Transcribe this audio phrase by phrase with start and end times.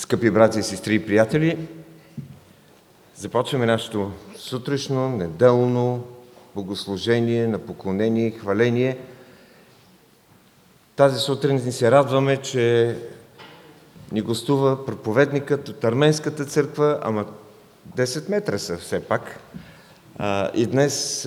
[0.00, 1.68] Скъпи брати и сестри и приятели,
[3.16, 6.04] започваме нашето сутрешно, неделно
[6.54, 8.98] богослужение на поклонение и хваление.
[10.96, 12.96] Тази сутрин ни се радваме, че
[14.12, 17.26] ни гостува проповедникът от Арменската църква, ама
[17.96, 19.40] 10 метра са все пак.
[20.54, 21.22] И днес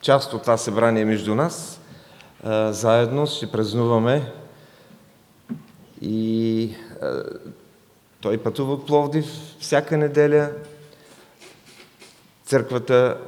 [0.00, 1.80] част от това събрание между нас
[2.70, 4.32] заедно ще празнуваме
[6.00, 6.74] и
[8.20, 9.26] той пътува от Пловдив
[9.60, 10.50] всяка неделя.
[12.44, 13.18] Църквата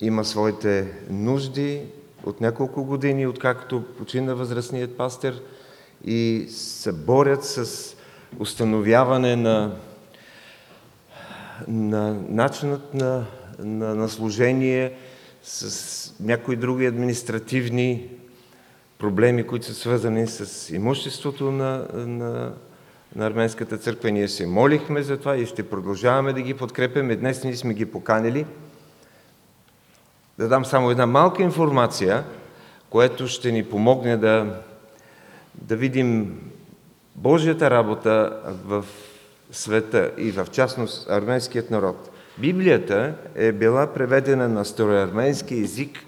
[0.00, 1.82] има своите нужди
[2.24, 5.42] от няколко години, откакто почина възрастният пастир
[6.04, 7.94] и се борят с
[8.38, 9.76] установяване на,
[11.68, 13.24] на начинът на,
[13.58, 14.96] на, на служение
[15.42, 18.08] с някои други административни
[18.98, 22.52] проблеми, които са свързани с имуществото на, на,
[23.14, 24.10] на Арменската църква.
[24.10, 27.16] Ние се молихме за това и ще продължаваме да ги подкрепяме.
[27.16, 28.46] Днес ние сме ги поканили.
[30.38, 32.24] Да дам само една малка информация,
[32.90, 34.62] което ще ни помогне да,
[35.54, 36.40] да видим
[37.14, 38.84] Божията работа в
[39.50, 42.10] света и в частност арменският народ.
[42.38, 45.98] Библията е била преведена на староарменски език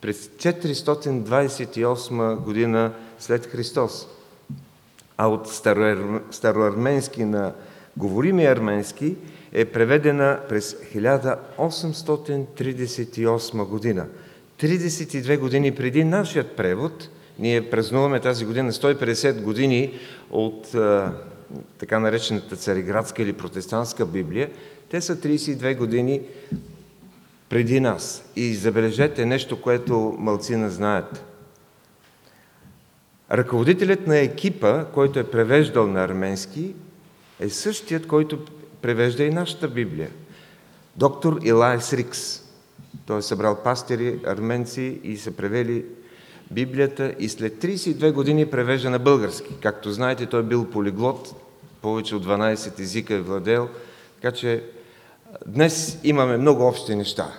[0.00, 4.17] през 428 година след Христос.
[5.18, 5.48] А от
[6.30, 7.52] староарменски на
[7.96, 9.16] говорими арменски
[9.52, 14.06] е преведена през 1838 година.
[14.60, 17.08] 32 години преди нашият превод,
[17.38, 19.92] ние празнуваме тази година 150 години
[20.30, 20.74] от
[21.78, 24.50] така наречената цариградска или протестантска Библия,
[24.90, 26.20] те са 32 години
[27.48, 28.24] преди нас.
[28.36, 31.24] И забележете нещо, което мълцина знаят.
[33.32, 36.74] Ръководителят на екипа, който е превеждал на арменски,
[37.40, 38.38] е същият, който
[38.82, 40.10] превежда и нашата Библия.
[40.96, 42.42] Доктор Илайс Рикс.
[43.06, 45.84] Той е събрал пастири, арменци и са превели
[46.50, 49.54] Библията и след 32 години превежда на български.
[49.62, 51.34] Както знаете, той е бил полиглот,
[51.82, 53.68] повече от 12 езика е владел,
[54.20, 54.64] така че
[55.46, 57.32] Днес имаме много общи неща.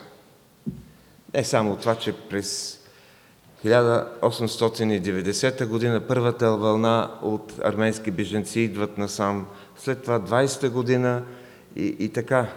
[1.33, 2.78] Не само това, че през
[3.65, 9.45] 1890 година първата вълна от арменски беженци идват насам,
[9.77, 11.23] след това 20-та година
[11.75, 12.47] и, и така.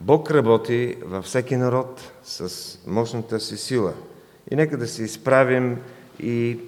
[0.00, 2.50] Бог работи във всеки народ с
[2.86, 3.92] мощната си сила.
[4.50, 5.78] И нека да се изправим
[6.20, 6.58] и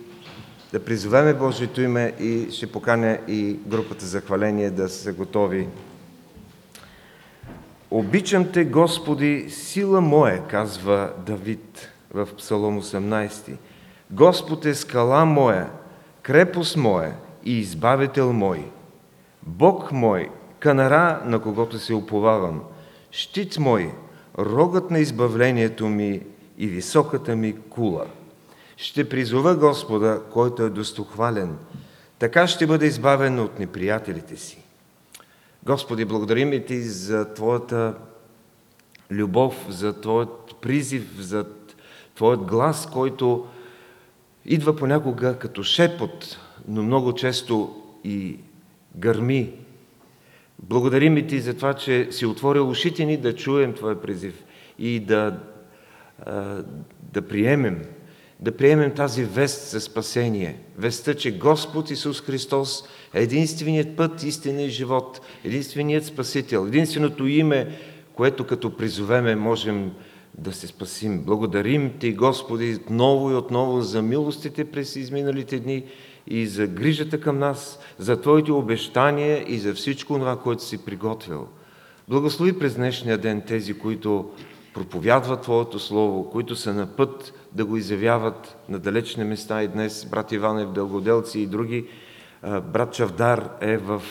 [0.72, 5.69] да призовеме Божието име и ще поканя и групата за хваление да са готови
[7.91, 13.56] Обичам те, Господи, сила моя, казва Давид в Псалом 18.
[14.10, 15.70] Господ е скала моя,
[16.22, 18.70] крепост моя и избавител мой.
[19.42, 22.62] Бог мой, канара, на когото се уповавам,
[23.10, 23.94] щит мой,
[24.38, 26.22] рогът на избавлението ми
[26.58, 28.06] и високата ми кула.
[28.76, 31.56] Ще призова Господа, който е достохвален,
[32.18, 34.64] така ще бъде избавен от неприятелите си.
[35.62, 37.94] Господи, благодарим и Ти за Твоята
[39.10, 41.47] любов, за Твоят призив, за
[42.18, 43.46] Твоят глас, който
[44.44, 48.36] идва понякога като шепот, но много често и
[48.96, 49.52] гърми.
[50.58, 54.44] Благодарим и Ти за това, че си отворил ушите ни да чуем Твоя призив
[54.78, 55.38] и да,
[57.12, 57.82] да приемем
[58.40, 60.58] да приемем тази вест за спасение.
[60.78, 67.78] Вестта, че Господ Исус Христос е единственият път, истина и живот, единственият Спасител, единственото име,
[68.14, 69.90] което като призовеме можем да
[70.50, 71.22] се спасим.
[71.22, 75.84] Благодарим Ти, Господи, отново и отново за милостите през изминалите дни
[76.27, 81.47] и за грижата към нас, за Твоите обещания и за всичко това, което си приготвил.
[82.09, 84.31] Благослови през днешния ден тези, които
[84.75, 90.06] проповядват Твоето Слово, които са на път да го изявяват на далечни места и днес
[90.10, 91.87] брат Иван е в Дългоделци и други,
[92.43, 94.03] брат Чавдар е в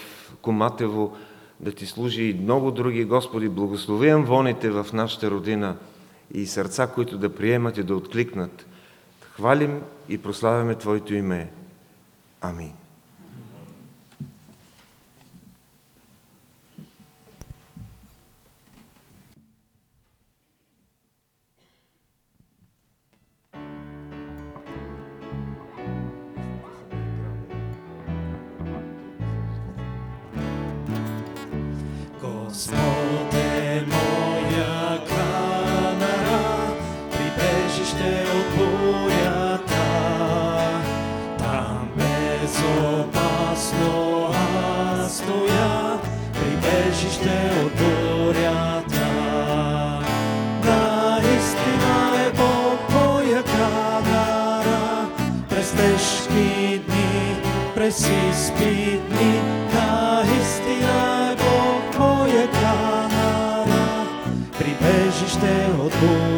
[0.41, 1.13] Коматево,
[1.59, 3.03] да ти служи и много други.
[3.03, 5.75] Господи, благословям воните в нашата родина
[6.33, 8.65] и сърца, които да приемат и да откликнат.
[9.35, 11.51] Хвалим и прославяме Твоето име.
[12.41, 12.73] Амин.
[32.57, 32.86] прибежище
[57.87, 59.31] presis bidni
[59.71, 61.35] ta istina
[62.27, 63.07] je Bog
[64.59, 66.36] pribežište od Boga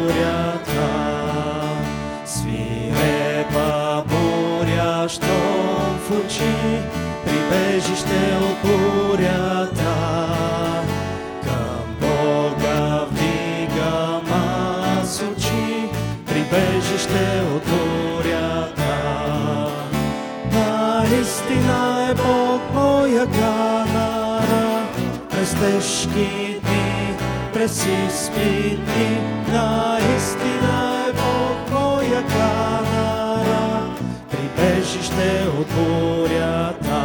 [27.60, 29.08] през изпити.
[29.52, 33.94] Наистина е Бог моя канара,
[34.30, 37.02] прибежище от бурята.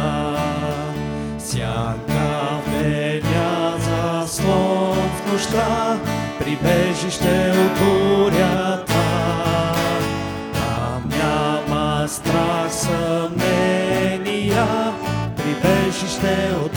[1.38, 5.98] Сянка в деня заслон в нощта,
[6.38, 9.04] прибежище от бурята.
[10.52, 14.66] Там няма страх, съмнения,
[15.36, 16.75] прибежище от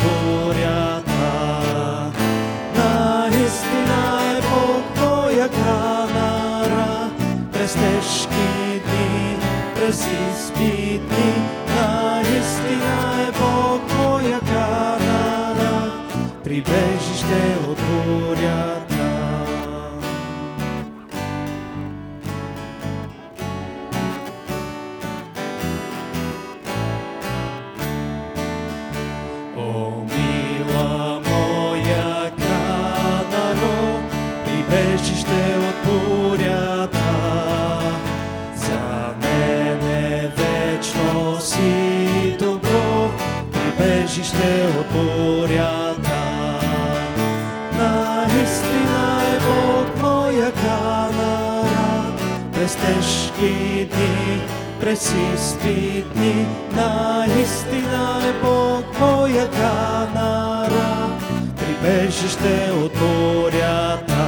[54.89, 56.45] през изпитни.
[56.71, 61.09] Наистина е Бог моя канара,
[61.57, 64.25] прибежище от бурята.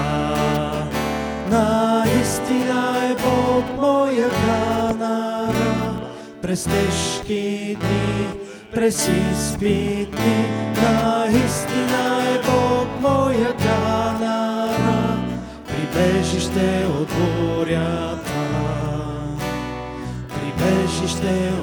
[1.50, 5.94] Наистина е Бог моя канара,
[6.42, 8.28] през тежки дни,
[8.74, 10.46] през изпитни.
[10.84, 15.18] Наистина е Бог моя канара,
[15.68, 17.61] прибежище от бурята.
[21.22, 21.61] Прибежище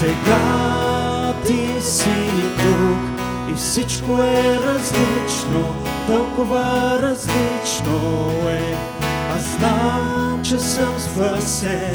[0.00, 5.74] Сега Ти си тук и всичко е различно,
[6.06, 8.74] толкова различно е.
[9.36, 11.94] Аз знам, че съм спасен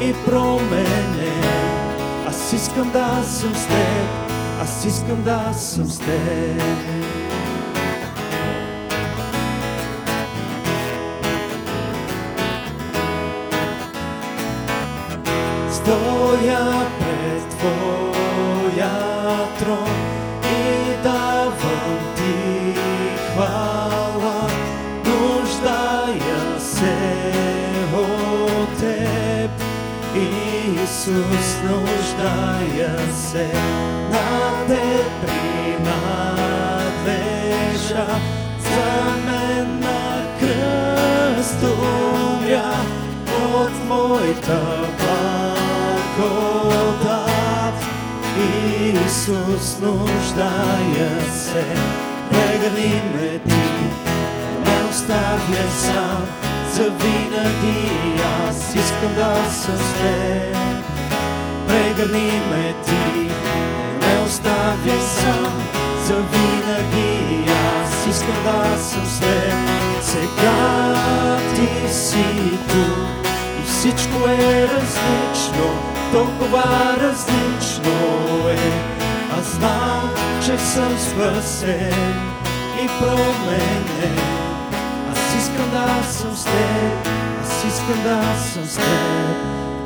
[0.00, 1.44] и променен.
[2.28, 4.08] Аз искам да съм с теб,
[4.62, 7.01] аз искам да съм с теб.
[15.82, 18.96] Стоя пред Твоя
[19.58, 19.96] трон
[20.44, 20.56] и
[21.02, 22.34] давам Ти
[23.26, 24.40] хвала,
[25.04, 26.98] нуждая се
[27.94, 29.50] от Теб.
[30.14, 33.48] Исус, нуждая се.
[34.10, 34.30] На
[34.68, 35.98] Теб принадлежа,
[38.60, 38.90] за
[39.26, 40.04] мен на
[40.40, 42.72] кръст умря.
[43.54, 44.91] От моята
[48.92, 51.64] Исус, нуждая се
[52.30, 53.90] прегърни ме ти,
[54.64, 56.26] не оставя сам,
[56.72, 57.90] за винаги
[58.48, 60.56] аз искам да съм с теб.
[61.68, 63.30] Прегърни ме ти,
[64.00, 65.62] не оставя сам,
[66.06, 69.54] за винаги аз искам да съм с теб.
[70.02, 70.96] Сега
[71.54, 72.24] ти си
[72.68, 73.26] тук
[73.60, 75.78] и всичко е различно,
[76.12, 78.72] толкова различно е.
[79.38, 80.10] Аз знам,
[80.44, 81.92] че съм спасен
[82.82, 84.18] и променен.
[85.12, 87.06] Аз искам да съм с теб,
[87.42, 89.36] аз искам да съм с теб.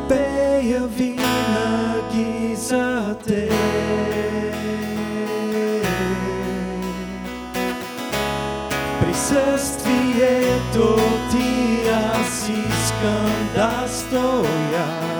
[0.08, 3.52] Пея винаги за теб.
[9.00, 10.96] Присъствието
[11.30, 15.15] ти аз искам да стоя.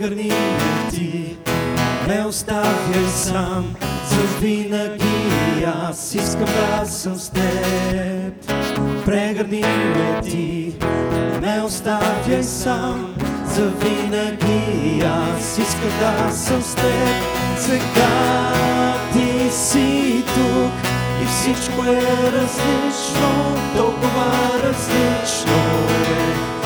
[0.00, 0.32] Прегърни
[0.90, 1.36] ти,
[2.08, 3.74] не оставяй сам,
[4.10, 8.50] за винаги аз искам да съм с теб.
[9.04, 10.74] Прегърни ме ти,
[11.42, 13.14] не оставяй сам,
[13.54, 17.22] за винаги аз искам да съм с теб.
[17.58, 18.54] Сега
[19.12, 20.72] ти си тук
[21.22, 22.02] и всичко е
[22.32, 25.52] различно, толкова различно
[26.16, 26.59] е.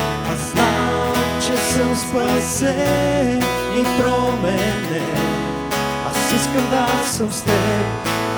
[1.55, 3.39] Че съм спасен
[3.75, 5.15] и променен.
[6.07, 7.85] Аз искам да съм с теб,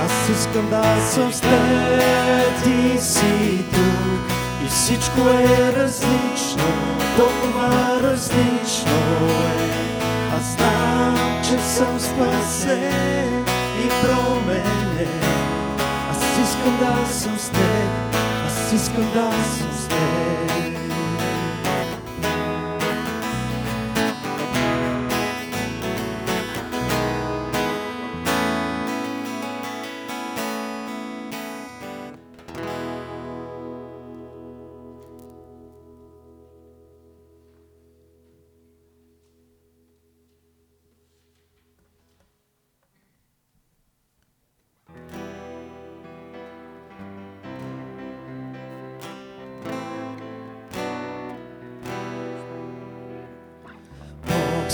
[0.06, 2.64] аз искам да съм с теб.
[2.64, 4.32] Ти си тук
[4.66, 6.64] и всичко е различно,
[7.18, 9.28] толкова различно
[9.60, 9.70] е.
[10.38, 13.46] Аз знам, че съм спасен
[13.86, 15.22] и променен.
[16.12, 18.16] Аз искам да съм с теб,
[18.48, 20.37] аз искам да съм с теб.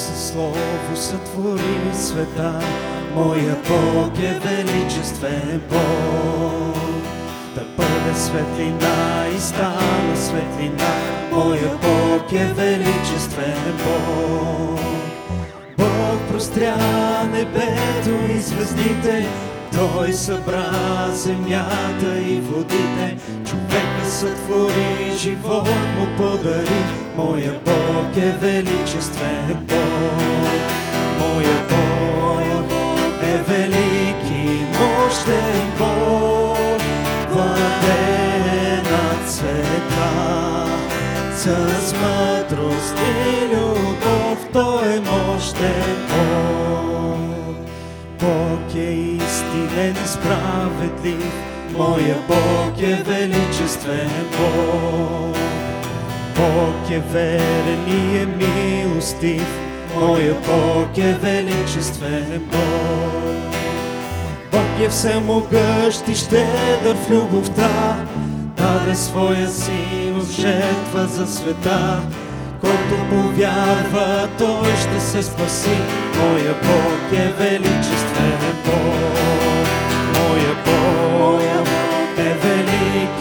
[0.04, 2.60] Със слово сътвори света,
[3.16, 6.78] моя Бог е величествен Бог.
[7.56, 10.94] Да бъде светлина и стана светлина,
[11.32, 14.80] моя Бог е величествен Бог.
[15.78, 16.76] Бог простря
[17.32, 19.28] небето и звездите,
[19.74, 20.72] Той събра
[21.12, 23.18] земята и водите,
[24.04, 25.68] човека сътвори, живот
[25.98, 26.84] му подари,
[27.18, 30.50] моя Бог е величествен Бог.
[31.20, 32.66] Моя Бог
[33.24, 36.82] е велики, мощен Бог,
[37.32, 40.12] владее над света.
[41.36, 47.56] С мъдрост и любов Той е мощен Бог.
[48.20, 55.38] Бог е истинен справедлив, моя Бог е величествен Бог.
[56.36, 59.48] Бог е верен и е милостив,
[60.00, 63.56] моя Бог е величествен Бог.
[64.52, 67.96] Бог е всемогъщ и щедър в любовта,
[68.58, 72.02] даде своя син в жертва за света.
[72.62, 75.78] Който повярва, той ще се спаси.
[76.20, 79.13] Моя Бог е величествен Бог.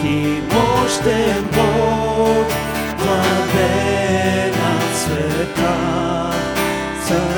[0.03, 2.47] Велики, мощен Бог.
[2.97, 5.75] Владее над света.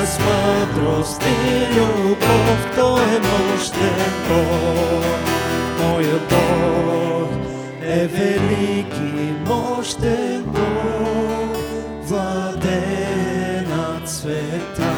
[0.08, 5.06] С мъдрост и любов Той е мощен Бог.
[5.80, 7.30] Моя Бог
[7.82, 11.58] е велики, мощен Бог.
[12.08, 14.94] Владее над света.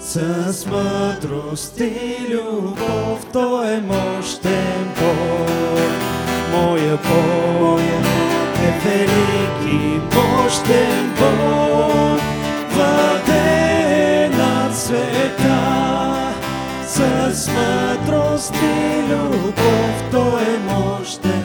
[0.00, 5.91] С мъдрост и любов Той е мощен Бог.
[6.52, 7.80] Моя Бог
[8.62, 12.20] е велики, мощен Бог.
[12.74, 16.32] Владее над света.
[16.86, 21.41] С мъдрост и любов Той е мощен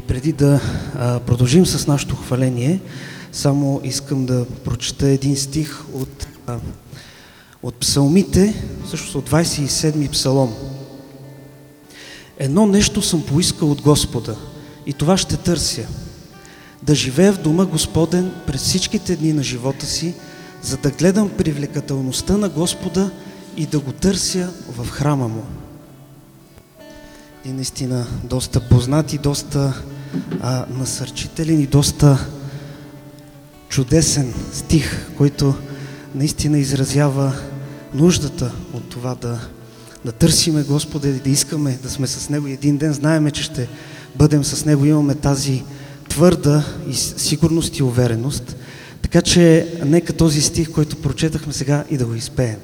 [0.00, 0.60] преди да
[0.98, 2.80] а, продължим с нашето хваление,
[3.32, 6.58] само искам да прочета един стих от, а,
[7.62, 10.54] от псалмите, всъщност от 27-ми псалом.
[12.38, 14.36] Едно нещо съм поискал от Господа
[14.86, 15.86] и това ще търся.
[16.82, 20.14] Да живея в дома Господен през всичките дни на живота си,
[20.62, 23.10] за да гледам привлекателността на Господа
[23.56, 25.42] и да го търся в храма му.
[27.44, 29.82] И наистина доста познат и доста
[30.40, 32.26] а, насърчителен и доста
[33.68, 35.54] чудесен стих, който
[36.14, 37.32] наистина изразява
[37.94, 39.40] нуждата от това да,
[40.04, 42.46] да търсиме Господа и да искаме да сме с Него.
[42.46, 43.68] И един ден знаеме, че ще
[44.16, 44.84] бъдем с Него.
[44.84, 45.62] Имаме тази
[46.08, 48.56] твърда и сигурност и увереност.
[49.02, 52.56] Така че нека този стих, който прочетахме сега и да го изпеем.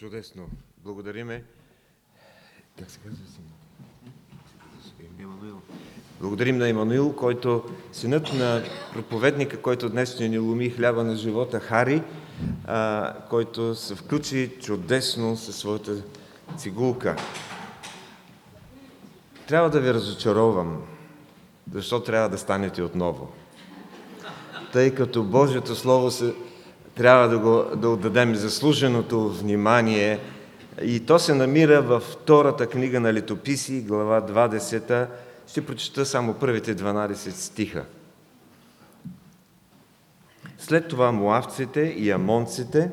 [0.00, 0.48] Чудесно.
[0.84, 1.44] Благодариме.
[2.78, 3.18] Как се казва?
[5.20, 5.60] Емануил.
[6.20, 11.60] Благодарим на Емануил, който синът на проповедника, който днес ще ни ломи хляба на живота,
[11.60, 12.02] Хари,
[12.64, 16.02] а, който се включи чудесно със своята
[16.56, 17.16] цигулка.
[19.48, 20.82] Трябва да ви разочаровам,
[21.72, 23.32] защо трябва да станете отново.
[24.72, 26.34] Тъй като Божието Слово се,
[26.94, 30.20] трябва да, го, да отдадем заслуженото внимание
[30.82, 35.06] и то се намира във втората книга на Летописи, глава 20.
[35.46, 37.84] Ще прочета само първите 12 стиха.
[40.58, 42.90] След това муавците и амонците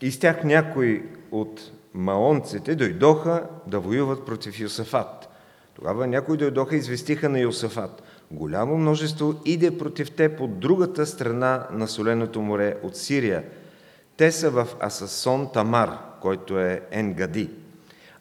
[0.00, 5.28] и с тях някои от маонците дойдоха да воюват против Йосафат.
[5.74, 8.02] Тогава някои дойдоха и известиха на Йосафат.
[8.30, 13.44] Голямо множество иде против теб от другата страна на Соленото море, от Сирия.
[14.16, 17.50] Те са в Асасон Тамар, който е Енгади.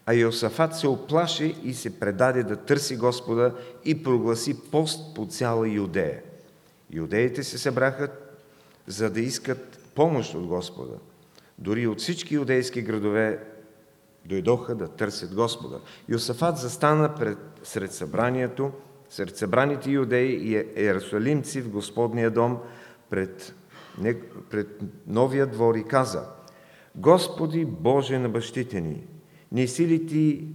[0.05, 5.69] А Йосафат се оплаши и се предаде да търси Господа и прогласи пост по цяла
[5.69, 6.21] Юдея.
[6.91, 8.07] Юдеите се събраха,
[8.87, 10.93] за да искат помощ от Господа.
[11.59, 13.39] Дори от всички юдейски градове
[14.25, 15.79] дойдоха да търсят Господа.
[16.09, 18.71] Йосафат застана пред, сред събранието,
[19.09, 22.57] сред събраните юдеи и иерусалимци в Господния дом
[23.09, 23.55] пред,
[24.01, 26.25] не, пред новия двор и каза
[26.95, 29.03] Господи Боже на бащите ни,
[29.51, 30.47] не си ли ти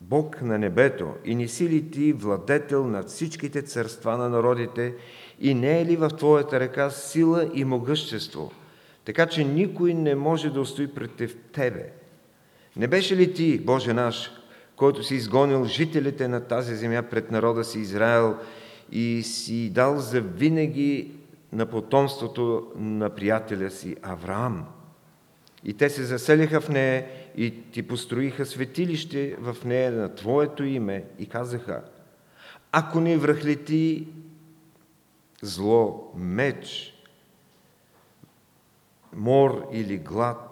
[0.00, 4.94] Бог на небето и не си ли ти владетел над всичките царства на народите
[5.40, 8.52] и не е ли в Твоята ръка сила и могъщество,
[9.04, 11.10] така че никой не може да устои пред
[11.52, 11.92] Тебе?
[12.76, 14.30] Не беше ли Ти, Боже наш,
[14.80, 18.36] който си изгонил жителите на тази земя пред народа си Израел
[18.92, 21.12] и си дал за винаги
[21.52, 24.66] на потомството на приятеля си Авраам?
[25.64, 31.04] И те се заселиха в нея и ти построиха светилище в нея на Твоето име
[31.18, 31.82] и казаха,
[32.72, 34.08] ако ни връхлети
[35.42, 36.94] зло, меч,
[39.12, 40.49] мор или глад,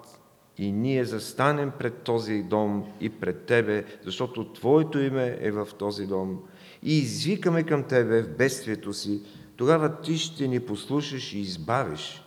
[0.58, 6.06] и ние застанем пред този дом и пред Тебе, защото Твоето име е в този
[6.06, 6.38] дом,
[6.82, 9.22] и извикаме към Тебе в бедствието си,
[9.56, 12.24] тогава Ти ще ни послушаш и избавиш.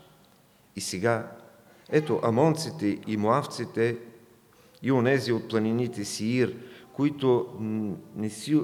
[0.76, 1.32] И сега,
[1.90, 3.98] ето, амонците и моавците
[4.84, 6.56] и онези от планините Сиир,
[6.94, 7.48] които,
[8.16, 8.62] не си,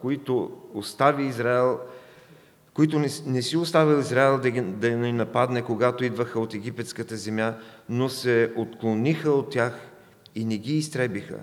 [0.00, 1.78] които остави Израел,
[2.74, 7.16] които не, не си оставил Израел да, ги, да ни нападне, когато идваха от египетската
[7.16, 7.54] земя,
[7.88, 9.90] но се отклониха от тях
[10.34, 11.38] и не ги изтребиха.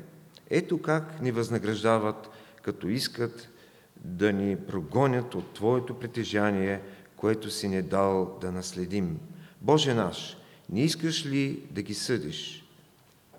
[0.49, 2.29] Ето как ни възнаграждават,
[2.61, 3.49] като искат
[3.95, 6.81] да ни прогонят от Твоето притежание,
[7.15, 9.19] което си не дал да наследим.
[9.61, 10.37] Боже наш,
[10.69, 12.65] не искаш ли да ги съдиш?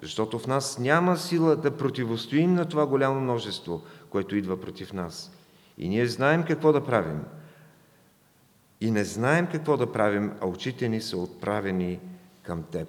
[0.03, 5.33] Защото в нас няма сила да противостоим на това голямо множество, което идва против нас.
[5.79, 7.21] И ние знаем какво да правим.
[8.81, 12.01] И не знаем какво да правим, а очите ни са отправени
[12.43, 12.89] към Теб.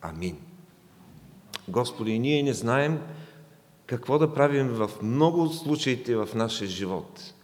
[0.00, 0.38] Амин.
[1.68, 3.00] Господи, ние не знаем
[3.86, 7.34] какво да правим в много от случаите в нашия живот.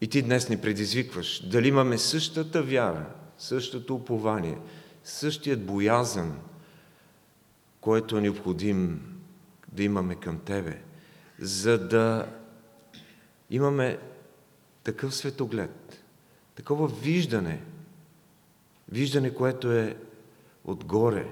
[0.00, 3.06] И Ти днес ни предизвикваш дали имаме същата вяра,
[3.38, 4.58] същото упование,
[5.04, 6.38] същият боязън,
[7.80, 9.00] който е необходим
[9.72, 10.82] да имаме към Тебе,
[11.38, 12.26] за да
[13.50, 13.98] имаме
[14.82, 16.04] такъв светоглед,
[16.54, 17.62] такова виждане,
[18.88, 19.96] виждане, което е
[20.64, 21.26] отгоре,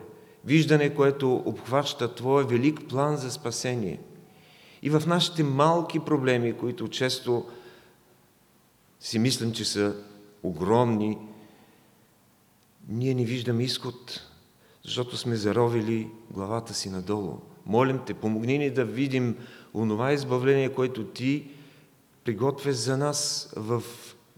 [0.44, 4.00] виждане, което обхваща Твоя велик план за спасение.
[4.83, 7.46] И в нашите малки проблеми, които често
[9.00, 9.96] си мислим, че са
[10.42, 11.18] огромни,
[12.88, 14.22] ние не виждаме изход,
[14.85, 17.38] защото сме заровили главата си надолу.
[17.66, 19.37] Молим те, помогни ни да видим
[19.74, 21.50] онова избавление, което ти
[22.29, 23.83] приготвя за нас в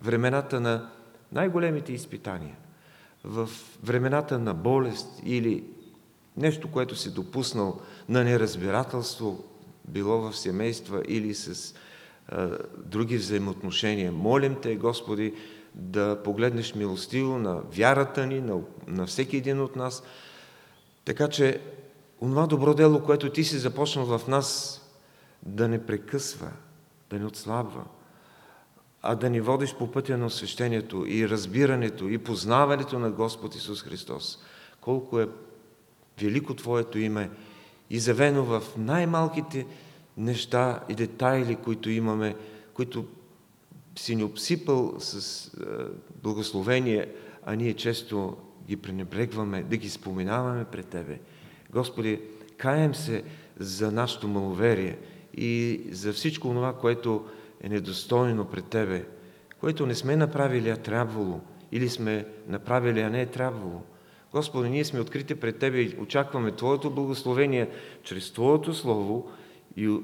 [0.02, 0.90] времената на
[1.32, 2.56] най-големите изпитания,
[3.24, 3.50] в
[3.82, 5.64] времената на болест или
[6.36, 9.44] нещо, което си допуснал на неразбирателство,
[9.84, 11.74] било в семейства или с
[12.28, 14.12] а, други взаимоотношения.
[14.12, 15.34] Молим Те, Господи,
[15.74, 20.02] да погледнеш милостиво на вярата ни, на, на всеки един от нас,
[21.04, 21.60] така че
[22.20, 24.76] онова добро дело, което Ти си започнал в нас,
[25.42, 26.50] да не прекъсва,
[27.10, 27.84] да не отслабва,
[29.02, 33.82] а да ни водиш по пътя на освещението и разбирането и познаването на Господ Исус
[33.82, 34.38] Христос.
[34.80, 35.28] Колко е
[36.20, 37.30] велико Твоето име,
[37.90, 39.66] изявено в най-малките
[40.16, 42.36] неща и детайли, които имаме,
[42.74, 43.04] които
[43.96, 45.50] си ни обсипал с
[46.22, 51.20] благословение, а ние често ги пренебрегваме, да ги споменаваме пред Тебе.
[51.72, 52.20] Господи,
[52.56, 53.24] каем се
[53.58, 54.98] за нашето маловерие
[55.40, 57.24] и за всичко това, което
[57.60, 59.06] е недостойно пред Тебе,
[59.60, 61.40] което не сме направили, а трябвало,
[61.72, 63.82] или сме направили, а не е трябвало.
[64.32, 67.70] Господи, ние сме открити пред Тебе и очакваме Твоето благословение
[68.02, 69.30] чрез Твоето Слово
[69.76, 69.98] и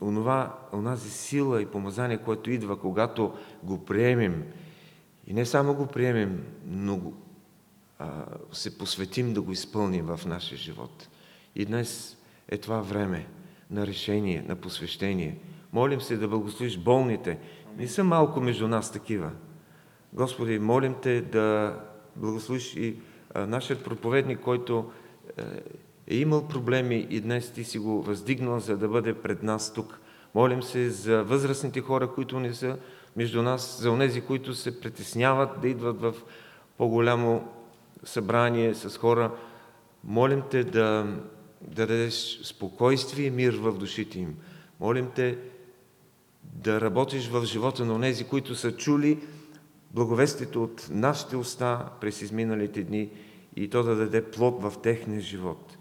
[0.00, 3.32] онова, онази сила и помазание, което идва, когато
[3.62, 4.44] го приемем.
[5.26, 7.14] И не само го приемем, но го,
[7.98, 11.08] а, се посветим да го изпълним в нашия живот.
[11.56, 12.16] И днес
[12.48, 13.26] е това време
[13.74, 15.38] на решение, на посвещение.
[15.72, 17.38] Молим се да благословиш болните.
[17.78, 19.30] Не са малко между нас такива.
[20.12, 21.76] Господи, молим Те да
[22.16, 22.96] благословиш и
[23.36, 24.90] нашият проповедник, който
[25.38, 25.42] е,
[26.06, 30.00] е имал проблеми и днес Ти си го въздигнал, за да бъде пред нас тук.
[30.34, 32.76] Молим се за възрастните хора, които не са
[33.16, 36.14] между нас, за онези, които се притесняват да идват в
[36.78, 37.48] по-голямо
[38.04, 39.30] събрание с хора.
[40.04, 41.16] Молим Те да,
[41.68, 44.36] да дадеш спокойствие и мир в душите им.
[44.80, 45.38] Молим Те
[46.42, 49.18] да работиш в живота на онези, които са чули
[49.90, 53.10] благовестието от нашите уста през изминалите дни
[53.56, 55.78] и то да даде плод в техния живот.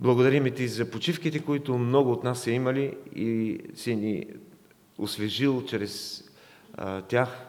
[0.00, 4.26] Благодарим Ти за почивките, които много от нас са имали и си ни
[4.98, 6.24] освежил чрез
[6.74, 7.46] а, тях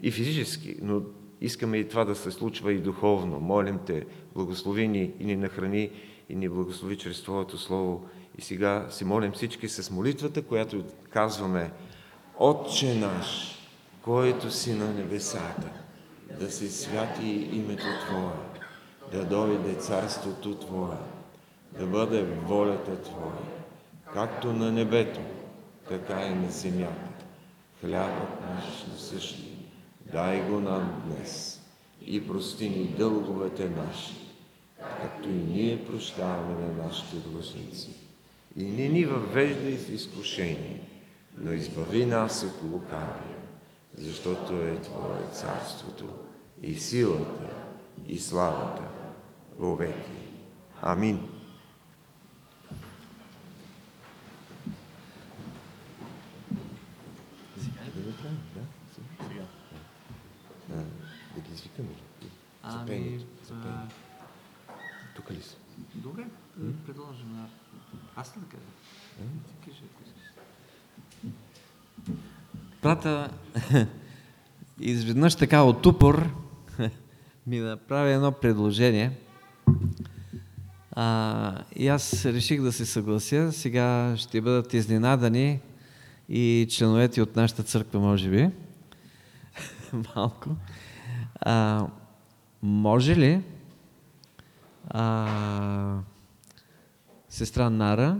[0.00, 1.02] и физически, но
[1.40, 3.40] искаме и това да се случва и духовно.
[3.40, 5.90] Молим Те, благослови ни и ни нахрани
[6.28, 8.08] и ни благослови чрез Твоето Слово.
[8.38, 11.70] И сега се молим всички с молитвата, която казваме
[12.38, 13.58] Отче наш,
[14.02, 15.70] който си на небесата,
[16.40, 18.60] да се святи името Твое,
[19.12, 20.96] да дойде царството Твое,
[21.78, 23.62] да бъде волята Твоя,
[24.12, 25.20] както на небето,
[25.88, 27.24] така и на земята.
[27.80, 29.70] Хлябът наш насъщни,
[30.12, 31.60] дай го нам днес
[32.06, 34.25] и прости ни дълговете наши,
[34.80, 37.90] както и ние прощаваме на нашите длъжници.
[38.56, 40.80] И не ни въвеждай в изкушение,
[41.38, 43.36] но избави нас от лукавия,
[43.94, 46.04] защото е Твое царството
[46.62, 47.50] и силата
[48.08, 48.82] и славата
[49.58, 50.10] веки.
[50.82, 51.28] Амин.
[61.34, 62.30] Да ги извикаме ли?
[62.64, 63.96] За Ами, пеенето, за а, пеенето.
[65.26, 65.56] Тук ли са?
[65.94, 66.24] добре,
[66.86, 67.46] предложим на...
[68.16, 68.64] Аз ли да кажа?
[69.48, 70.22] Ти кажи, ако искаш.
[72.82, 73.30] Брата,
[74.80, 76.30] изведнъж така от упор
[77.46, 79.12] ми направи едно предложение.
[80.92, 83.52] А, и аз реших да се съглася.
[83.52, 85.60] Сега ще бъдат изненадани
[86.28, 88.50] и членовете от нашата църква, може би.
[90.16, 90.50] Малко.
[91.40, 91.86] А,
[92.62, 93.42] може ли
[94.86, 95.98] а,
[97.28, 98.18] сестра Нара,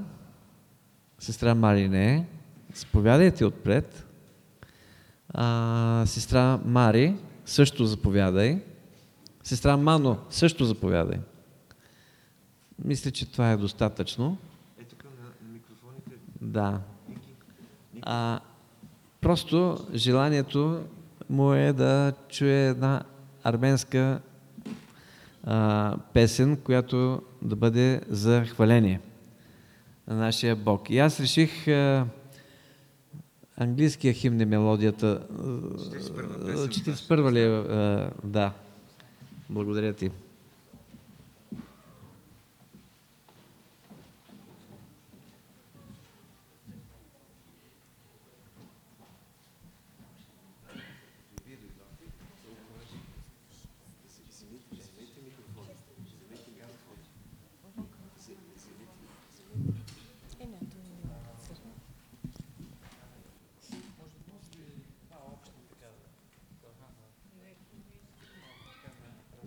[1.18, 2.26] сестра Марине,
[2.74, 4.07] заповядайте отпред.
[5.35, 8.62] А, сестра Мари, също заповядай.
[9.42, 11.18] Сестра Мано, също заповядай.
[12.85, 14.38] Мисля, че това е достатъчно.
[14.81, 15.11] Е, тук на,
[15.46, 16.11] на микрофоните.
[16.40, 16.81] Да.
[18.02, 18.40] А,
[19.20, 20.85] просто желанието
[21.31, 23.02] му е да чуе една
[23.44, 24.20] арменска
[25.47, 29.01] а, песен, която да бъде за хваление
[30.09, 30.91] на нашия Бог.
[30.91, 32.07] И аз реших а,
[33.57, 35.27] английския химн е мелодията.
[35.31, 36.69] 41-а песен.
[36.69, 38.11] 41 ли е?
[38.25, 38.53] Да.
[39.51, 40.11] Благодаря ти.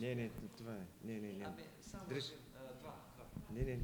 [0.09, 0.85] Не, не, това е.
[1.03, 1.45] Не, не, не.
[2.09, 2.23] Дръж.
[3.51, 3.79] Не,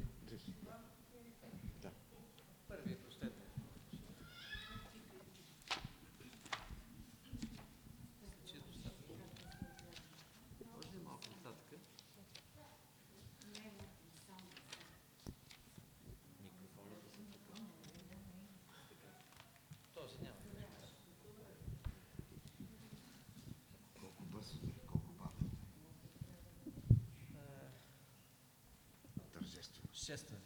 [30.11, 30.45] చేస్తుంది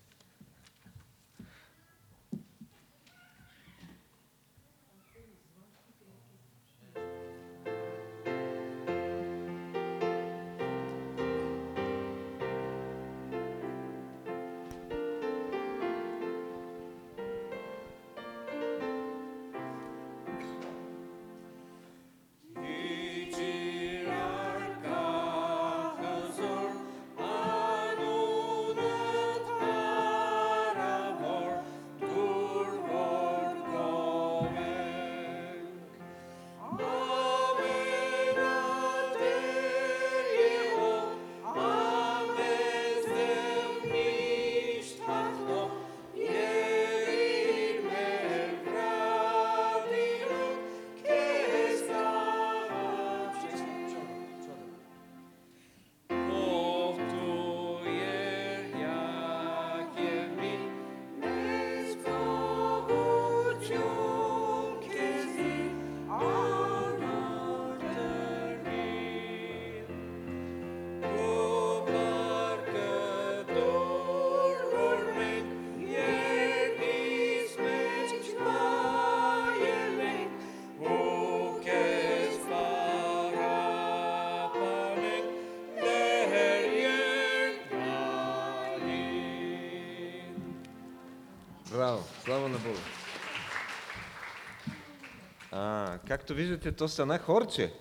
[96.30, 97.74] както виждате, то стана хорче,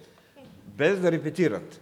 [0.67, 1.81] без да репетират.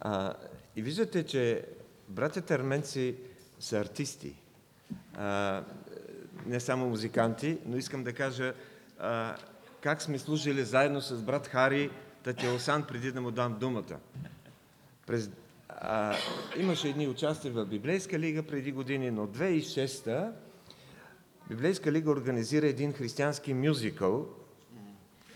[0.00, 0.34] А,
[0.76, 1.64] и виждате, че
[2.08, 3.16] братята арменци
[3.60, 4.34] са артисти.
[5.14, 5.62] А,
[6.46, 8.54] не само музиканти, но искам да кажа
[8.98, 9.36] а,
[9.80, 11.90] как сме служили заедно с брат Хари
[12.22, 13.96] Татеосан, преди да му дам думата.
[15.06, 15.30] През,
[15.68, 16.16] а,
[16.56, 20.32] имаше едни участия в Библейска лига преди години, но 2006-та
[21.48, 24.28] Библейска лига организира един християнски мюзикъл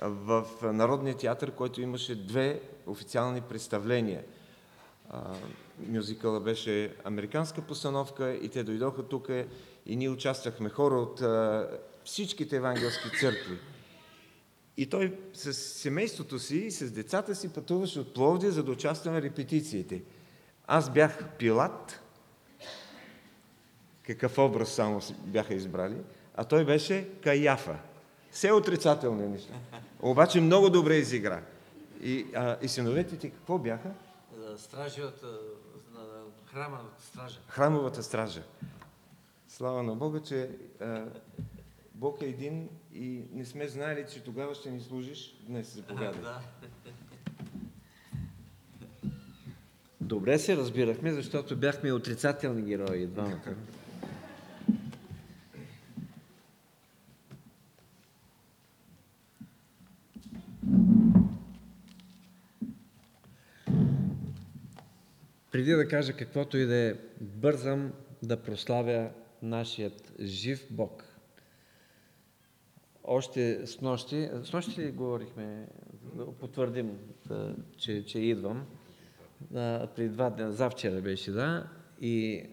[0.02, 4.24] в Народния театър, който имаше две официални представления.
[5.88, 9.28] Мюзикъла беше американска постановка и те дойдоха тук
[9.86, 11.22] и ние участвахме хора от
[12.04, 13.58] всичките евангелски църкви.
[14.76, 19.12] И той с семейството си и с децата си пътуваше от Пловдия, за да участва
[19.12, 20.02] на репетициите.
[20.66, 22.00] Аз бях пилат,
[24.02, 25.96] какъв образ само бяха избрали,
[26.34, 27.78] а той беше Каяфа.
[28.30, 29.54] Все отрицателни неща.
[30.00, 31.42] Обаче много добре изигра.
[32.02, 33.90] И, а, и синовете ти какво бяха?
[34.56, 35.22] Стражи от
[35.94, 36.00] на
[36.52, 37.38] храмовата стража.
[37.48, 38.42] Храмовата стража.
[39.48, 41.04] Слава на Бога, че а,
[41.94, 45.36] Бог е един и не сме знаели, че тогава ще ни служиш.
[45.46, 46.20] Днес заповядай.
[46.22, 46.40] Да.
[50.00, 53.54] Добре се разбирахме, защото бяхме отрицателни герои двамата.
[65.60, 67.92] Преди да кажа каквото и да е, бързам
[68.22, 69.10] да прославя
[69.42, 71.04] нашият жив Бог.
[73.04, 75.68] Още с нощи, с нощи ли говорихме,
[76.40, 76.98] потвърдим,
[77.76, 78.66] че, че идвам,
[79.96, 81.68] при два дни, завчера беше, да,
[82.00, 82.44] и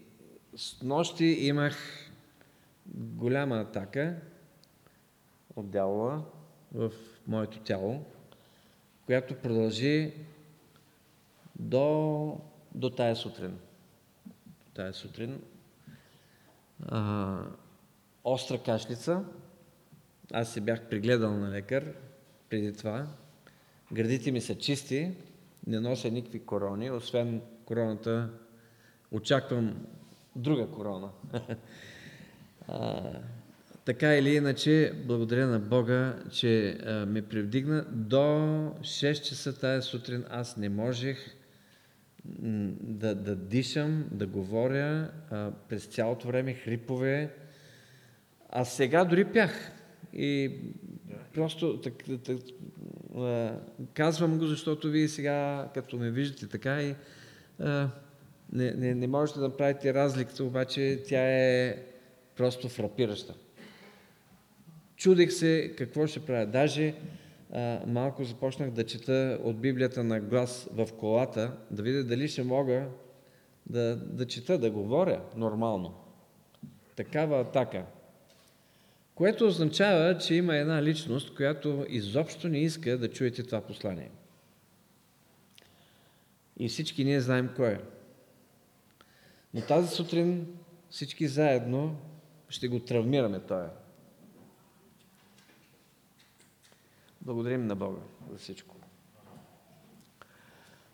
[0.56, 1.76] с нощи имах
[2.94, 4.16] голяма атака
[5.56, 6.24] от дявола
[6.72, 6.92] в
[7.26, 8.04] моето тяло,
[9.06, 10.12] която продължи
[11.58, 12.40] до,
[12.78, 13.58] до тая сутрин.
[14.74, 15.40] Тая сутрин.
[16.86, 17.40] А,
[18.24, 19.24] остра кашлица.
[20.32, 21.94] Аз се бях пригледал на лекар
[22.50, 23.06] преди това.
[23.92, 25.10] Градите ми са чисти,
[25.66, 28.30] не нося никакви корони, освен короната,
[29.12, 29.86] очаквам
[30.36, 31.10] друга корона.
[32.68, 33.02] а,
[33.84, 37.84] така или иначе, благодаря на Бога, че а, ме привдигна.
[37.90, 38.16] До
[38.80, 41.37] 6 часа тая сутрин аз не можех
[42.80, 47.30] да, да дишам, да говоря а, през цялото време, хрипове.
[48.48, 49.72] А сега дори пях.
[50.12, 50.52] И
[51.34, 52.36] просто так, так,
[53.16, 53.52] а,
[53.94, 56.94] казвам го, защото вие сега, като ме виждате така и
[57.60, 57.88] а,
[58.52, 61.76] не, не, не можете да направите разликата, обаче тя е
[62.36, 63.34] просто фрапираща.
[64.96, 66.46] Чудех се какво ще правя.
[66.46, 66.94] Даже
[67.86, 72.88] малко започнах да чета от Библията на глас в колата, да видя дали ще мога
[73.66, 75.94] да, да чета, да говоря нормално.
[76.96, 77.84] Такава атака.
[79.14, 84.10] Което означава, че има една личност, която изобщо не иска да чуете това послание.
[86.58, 87.80] И всички ние знаем кой е.
[89.54, 90.46] Но тази сутрин
[90.90, 91.96] всички заедно
[92.48, 93.66] ще го травмираме той.
[97.28, 98.76] Благодарим на Бога за всичко.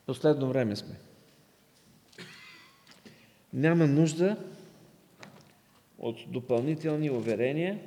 [0.06, 0.94] Последно време сме.
[3.52, 4.44] Няма нужда
[5.98, 7.80] от допълнителни уверения,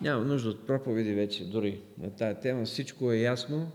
[0.00, 2.64] няма нужда от проповеди вече дори на тая тема.
[2.64, 3.72] Всичко е ясно,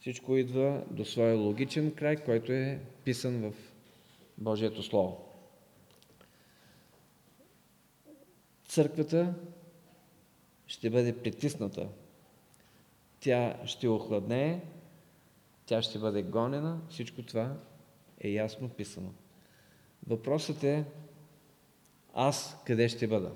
[0.00, 3.54] всичко идва до своя логичен край, който е писан в
[4.38, 5.24] Божието Слово.
[8.64, 9.34] Църквата
[10.68, 11.88] ще бъде притисната.
[13.20, 14.60] Тя ще охладнее,
[15.66, 16.80] тя ще бъде гонена.
[16.90, 17.56] Всичко това
[18.20, 19.12] е ясно писано.
[20.06, 20.84] Въпросът е
[22.14, 23.32] аз къде ще бъда?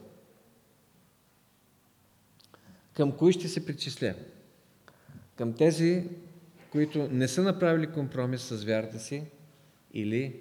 [2.92, 4.14] Към кои ще се причисля?
[5.36, 6.08] Към тези,
[6.70, 9.24] които не са направили компромис с вярата си
[9.92, 10.40] или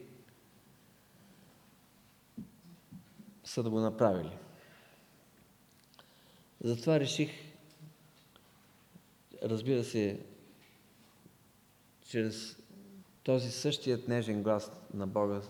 [3.43, 4.37] са да го направили.
[6.63, 7.29] Затова реших,
[9.43, 10.19] разбира се,
[12.07, 12.57] чрез
[13.23, 15.41] този същият нежен глас на Бога,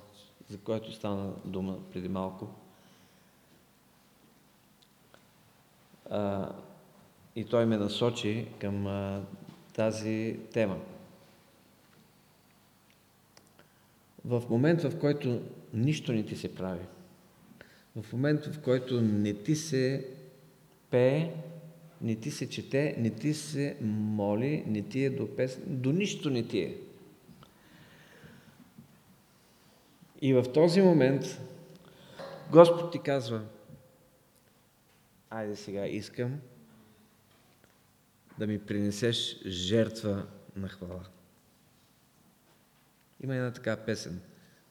[0.49, 2.49] за който стана дума преди малко,
[6.09, 6.51] а,
[7.35, 9.25] и той ме насочи към а,
[9.73, 10.79] тази тема.
[14.25, 15.41] В момент, в който
[15.73, 16.85] нищо не ти се прави,
[17.95, 20.07] В момента, в който не ти се
[20.91, 21.33] пее,
[22.01, 26.29] не ти се чете, не ти се моли, не ти е до песен, до нищо
[26.29, 26.77] не ти е.
[30.21, 31.41] И в този момент
[32.51, 33.41] Господ ти казва,
[35.29, 36.39] айде сега искам
[38.39, 41.05] да ми принесеш жертва на хвала.
[43.23, 44.21] Има една така песен.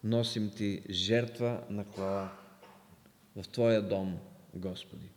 [0.05, 2.33] Носим ти жертва на хвала
[3.37, 4.18] в Твоя дом,
[4.55, 5.11] Господи.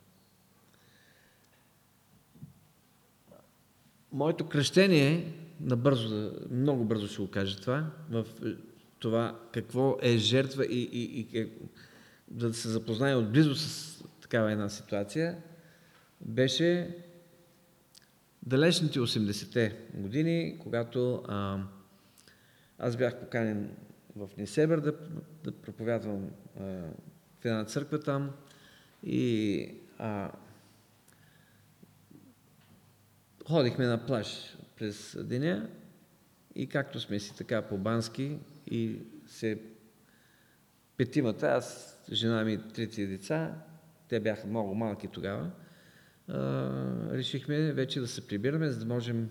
[4.13, 8.25] Моето кръщение, набързо, много бързо ще го кажа това, в
[8.99, 11.49] това какво е жертва и, и, и
[12.37, 15.37] за да се запознае отблизо с такава една ситуация,
[16.21, 16.97] беше
[18.45, 21.59] далечните 80-те години, когато а,
[22.79, 23.69] аз бях поканен
[24.15, 24.93] в Несебър да,
[25.43, 26.63] да проповядвам а,
[27.41, 28.31] в една църква там
[29.03, 30.31] и а,
[33.47, 35.69] ходихме на плаж през деня
[36.55, 38.37] и както сме си така по-бански
[38.67, 39.61] и се
[40.97, 43.55] петимата, аз, жена ми, трите деца,
[44.07, 45.51] те бяха много малки тогава,
[47.11, 49.29] решихме вече да се прибираме, за да можем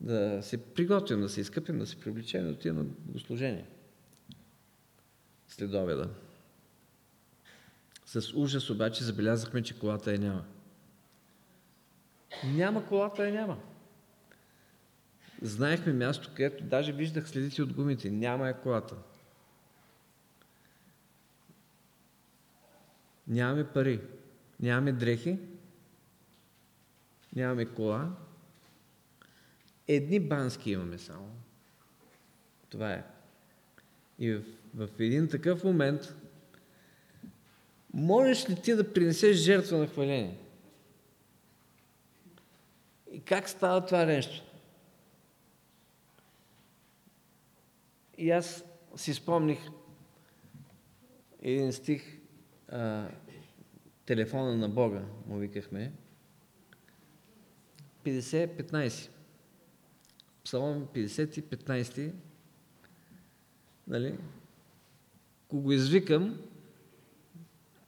[0.00, 3.66] да се приготвим, да се изкъпим, да се привлечем, да отидем на богослужение.
[5.48, 6.10] След обеда.
[8.06, 10.44] С ужас обаче забелязахме, че колата е няма.
[12.44, 13.58] Няма колата, е няма.
[15.42, 18.10] Знаехме място, където даже виждах следите от гумите.
[18.10, 18.94] Няма е колата.
[23.28, 24.00] Нямаме пари.
[24.60, 25.38] Нямаме дрехи.
[27.36, 28.10] Нямаме кола.
[29.88, 31.30] Едни бански имаме само.
[32.70, 33.04] Това е.
[34.18, 34.42] И в,
[34.74, 36.14] в един такъв момент
[37.94, 40.38] можеш ли ти да принесеш жертва на хваление?
[43.26, 44.44] И как става това нещо?
[48.18, 48.64] И аз
[48.96, 49.58] си спомних
[51.42, 52.18] един стих,
[52.68, 53.08] а,
[54.04, 55.92] телефона на Бога, му викахме,
[58.04, 59.10] 50-15.
[60.44, 62.12] Псалом 50 15.
[63.86, 64.18] Нали?
[65.46, 66.40] Ако го извикам,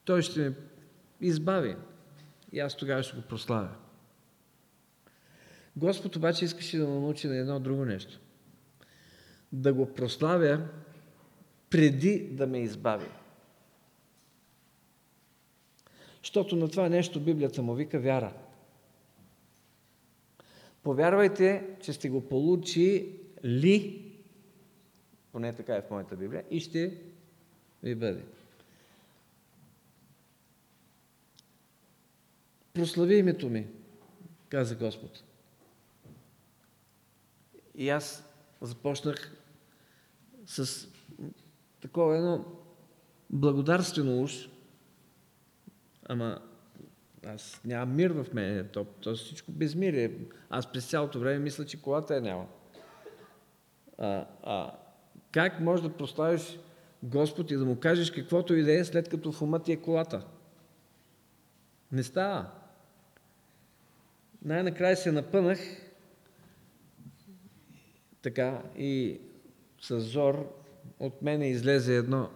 [0.04, 0.54] той ще ме
[1.20, 1.76] избави.
[2.52, 3.87] И аз тогава ще го прославя.
[5.78, 8.20] Господ обаче искаше да ме научи на едно друго нещо.
[9.52, 10.68] Да го прославя
[11.70, 13.06] преди да ме избави.
[16.22, 18.32] Защото на това нещо Библията му вика вяра.
[20.82, 24.04] Повярвайте, че сте го получили,
[25.32, 26.98] поне така е в моята Библия, и ще
[27.82, 28.24] ви бъде.
[32.72, 33.66] Прослави името ми,
[34.48, 35.27] каза Господ.
[37.78, 38.24] И аз
[38.60, 39.36] започнах
[40.46, 40.88] с
[41.80, 42.44] такова едно
[43.30, 44.48] благодарствено уж,
[46.04, 46.38] ама
[47.26, 50.18] аз нямам мир в мен, то, то всичко безмирие.
[50.50, 52.46] Аз през цялото време мисля, че колата е няма.
[53.98, 54.72] А, а,
[55.32, 56.58] как можеш да прославиш
[57.02, 59.82] Господ и да му кажеш каквото и да е, след като в ума ти е
[59.82, 60.26] колата?
[61.92, 62.50] Не става.
[64.44, 65.87] Най-накрая се напънах
[68.22, 69.20] така и
[69.80, 70.54] с зор
[70.98, 72.30] от мене излезе едно.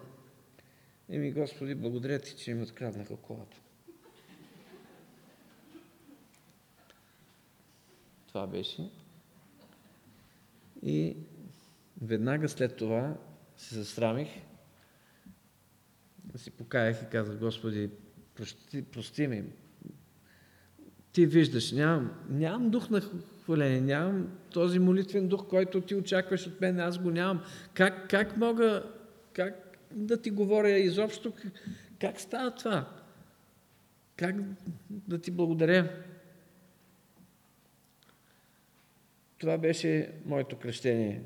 [1.09, 3.57] Еми, Господи, благодаря ти, че ми откраднаха колата.
[8.28, 8.91] Това беше.
[10.83, 11.16] И
[12.03, 13.16] веднага след това
[13.57, 14.28] се засрамих,
[16.37, 17.91] си покаях и казах, Господи,
[18.35, 19.45] прости, прости ми.
[21.12, 23.03] Ти виждаш, нямам, нямам дух на
[23.45, 27.43] хваление, нямам този молитвен дух, който ти очакваш от мен, аз го нямам.
[27.74, 28.90] Как, как мога,
[29.32, 31.32] как да ти говоря изобщо,
[32.01, 32.88] как става това?
[34.16, 34.36] Как
[34.90, 35.90] да ти благодаря?
[39.38, 41.22] Това беше моето кръщение.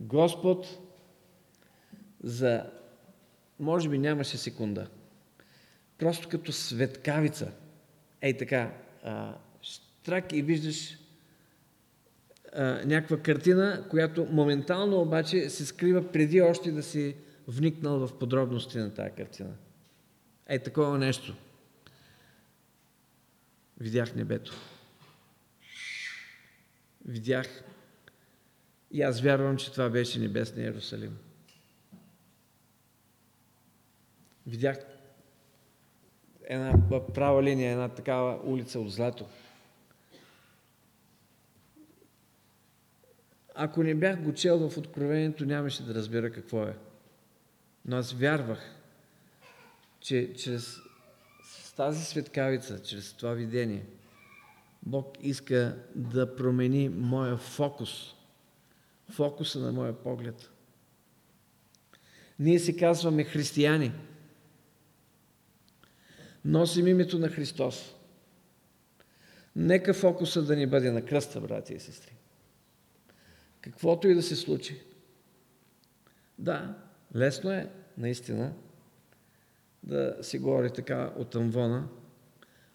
[0.00, 0.78] Господ
[2.22, 2.70] за,
[3.60, 4.88] може би нямаше секунда,
[5.98, 7.52] просто като светкавица,
[8.20, 9.34] ей така, а,
[10.02, 10.98] штрак и виждаш
[12.52, 17.16] а, някаква картина, която моментално обаче се скрива преди още да си
[17.48, 19.54] вникнал в подробности на тази картина.
[20.48, 21.36] Ей, такова нещо.
[23.80, 24.52] Видях небето
[27.04, 27.64] видях
[28.90, 31.18] и аз вярвам, че това беше Небесния Иерусалим.
[34.46, 34.78] Видях
[36.44, 39.26] една права линия, една такава улица от злато.
[43.54, 46.76] Ако не бях го чел в Откровението, нямаше да разбера какво е.
[47.84, 48.74] Но аз вярвах,
[50.00, 50.76] че чрез
[51.76, 53.86] тази светкавица, чрез това видение,
[54.82, 58.14] Бог иска да промени моя фокус,
[59.10, 60.50] фокуса на моя поглед.
[62.38, 63.92] Ние се казваме християни.
[66.44, 67.94] Носим името на Христос.
[69.56, 72.12] Нека фокуса да ни бъде на кръста, брати и сестри.
[73.62, 74.82] Каквото и да се случи.
[76.38, 76.74] Да,
[77.16, 78.52] лесно е, наистина,
[79.82, 81.88] да си говори така от амвона,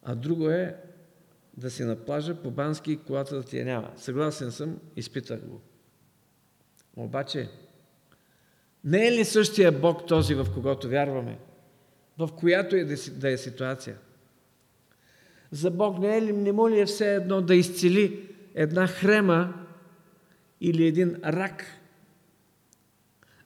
[0.04, 0.76] а друго е
[1.58, 3.92] да си на плажа по бански и колата да ти я няма.
[3.98, 5.62] Съгласен съм, изпитах го.
[6.96, 7.50] Обаче,
[8.84, 11.40] не е ли същия Бог този, в когото вярваме?
[12.18, 13.98] В която и да е ситуация?
[15.52, 19.67] За Бог не, е ли, не му ли е все едно да изцели една хрема
[20.62, 21.66] или един рак?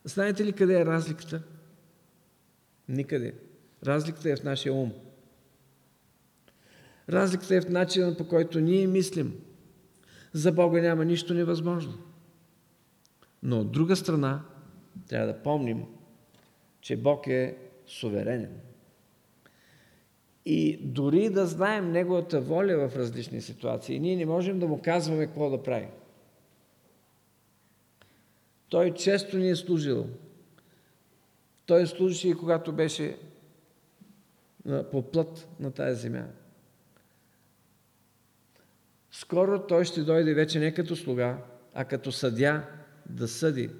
[0.04, 1.42] Знаете ли къде е разликата?
[2.88, 3.34] Никъде.
[3.86, 4.92] Разликата е в нашия ум.
[7.08, 9.40] Разликата е в начина по който ние мислим.
[10.32, 11.92] За Бога няма нищо невъзможно.
[13.42, 14.42] Но от друга страна,
[15.08, 15.84] трябва да помним,
[16.80, 17.56] че Бог е
[17.86, 18.60] суверенен.
[20.46, 25.26] И дори да знаем Неговата воля в различни ситуации, ние не можем да му казваме
[25.26, 25.88] какво да прави.
[28.72, 30.06] Той често ни е служил.
[31.66, 33.18] Той служише и когато беше
[34.90, 36.26] по плът на тази земя.
[39.10, 41.38] Скоро той ще дойде вече не като слуга,
[41.74, 42.64] а като съдя
[43.08, 43.70] да съди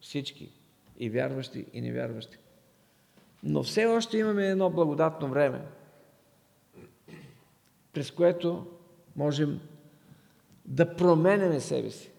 [0.00, 0.52] всички,
[0.98, 2.38] и вярващи, и невярващи.
[3.42, 5.60] Но все още имаме едно благодатно време,
[7.92, 8.66] през което
[9.16, 9.60] можем
[10.64, 12.11] да променяме себе си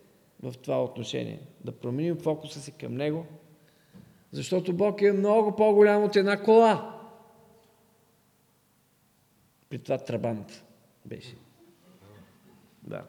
[0.43, 3.25] в това отношение, да променим фокуса си към Него,
[4.31, 6.99] защото Бог е много по-голям от една кола.
[9.69, 10.63] При това Трабант
[11.05, 11.35] беше.
[12.83, 13.03] Да.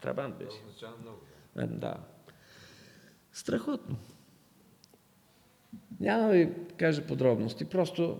[0.00, 0.56] Трабант беше.
[1.66, 1.96] Да.
[3.32, 3.96] Страхотно.
[6.00, 8.18] Няма да ви кажа подробности, просто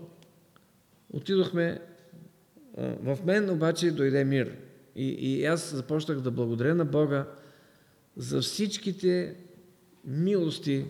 [1.13, 1.81] отидохме.
[2.77, 4.57] В мен обаче дойде мир.
[4.95, 7.27] И, и аз започнах да благодаря на Бога
[8.17, 9.35] за всичките
[10.05, 10.85] милости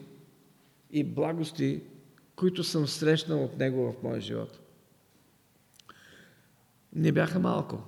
[0.92, 1.82] и благости,
[2.36, 4.60] които съм срещнал от Него в моя живот.
[6.94, 7.84] Не бяха малко.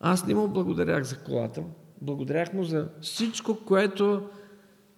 [0.00, 1.64] Аз не му благодарях за колата,
[2.00, 4.28] благодарях му за всичко, което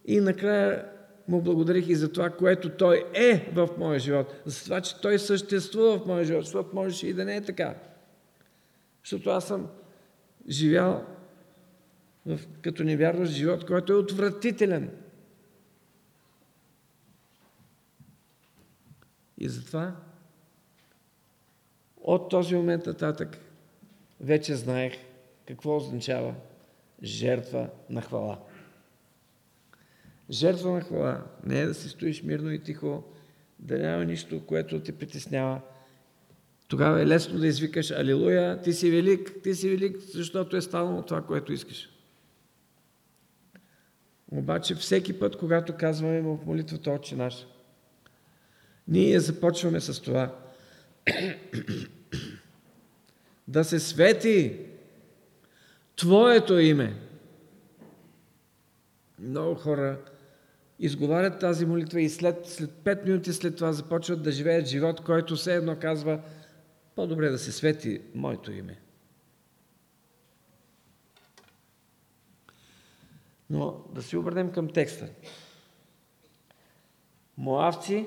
[0.04, 0.86] и накрая
[1.28, 4.34] му благодарих и за това, което той е в моя живот.
[4.44, 7.74] За това, че той съществува в моя живот, защото можеше и да не е така.
[9.04, 9.66] Защото аз съм
[10.48, 11.06] живял
[12.36, 14.90] в, като невярващ живот, който е отвратителен.
[19.38, 19.96] И затова
[21.96, 23.38] от този момент нататък
[24.20, 24.92] вече знаех
[25.46, 26.34] какво означава
[27.02, 28.38] жертва на хвала.
[30.30, 33.04] Жертва на хвала не е да си стоиш мирно и тихо,
[33.58, 35.60] да няма нищо, което те притеснява.
[36.68, 41.02] Тогава е лесно да извикаш Алилуя, ти си велик, ти си велик, защото е станало
[41.02, 41.99] това, което искаш.
[44.30, 47.46] Обаче всеки път, когато казваме в молитвата Отче наш,
[48.88, 50.34] ние започваме с това.
[53.48, 54.56] да се свети
[55.96, 56.94] Твоето име.
[59.18, 59.98] Много хора
[60.78, 65.36] изговарят тази молитва и след, след 5 минути след това започват да живеят живот, който
[65.36, 66.20] все едно казва
[66.96, 68.78] по-добре да се свети моето име.
[73.50, 75.08] Но да си обърнем към текста.
[77.38, 78.06] Моавци,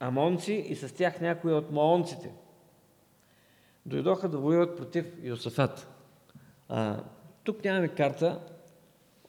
[0.00, 2.32] амонци и с тях някои от моонците
[3.86, 5.88] дойдоха да воюват против Йосафат.
[6.68, 7.04] А,
[7.44, 8.40] тук нямаме карта,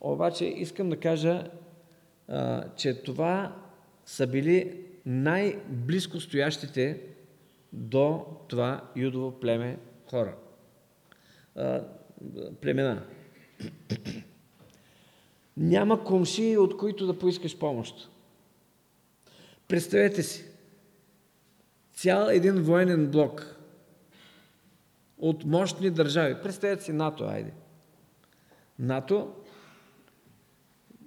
[0.01, 1.51] обаче искам да кажа,
[2.27, 3.55] а, че това
[4.05, 7.01] са били най-близко стоящите
[7.73, 10.35] до това юдово племе хора.
[11.55, 11.83] А,
[12.61, 13.05] племена.
[15.57, 18.09] Няма комши, от които да поискаш помощ.
[19.67, 20.45] Представете си,
[21.93, 23.55] цял един военен блок
[25.17, 26.35] от мощни държави.
[26.43, 27.53] Представете си НАТО, айде.
[28.79, 29.33] НАТО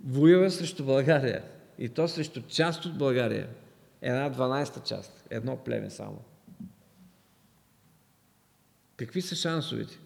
[0.05, 1.45] воюва срещу България.
[1.79, 3.49] И то срещу част от България.
[4.03, 5.27] Една 12-та част.
[5.31, 6.19] Едно племе само.
[8.97, 9.99] Какви са шансовете?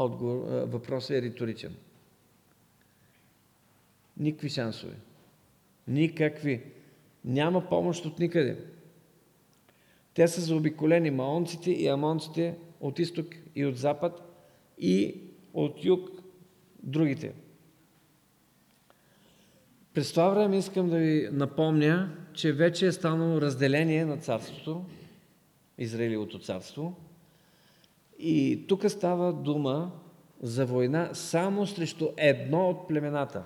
[0.00, 1.76] Отговор, въпросът е риторичен.
[4.16, 4.94] Никакви шансове.
[5.88, 6.62] Никакви.
[7.24, 8.64] Няма помощ от никъде.
[10.14, 14.22] Те са заобиколени маонците и амонците от изток и от запад
[14.78, 15.20] и
[15.54, 16.10] от юг
[16.82, 17.32] другите.
[19.94, 24.84] През това време искам да ви напомня, че вече е станало разделение на царството,
[25.78, 26.96] Израилевото царство.
[28.22, 29.92] И тук става дума
[30.42, 33.42] за война само срещу едно от племената.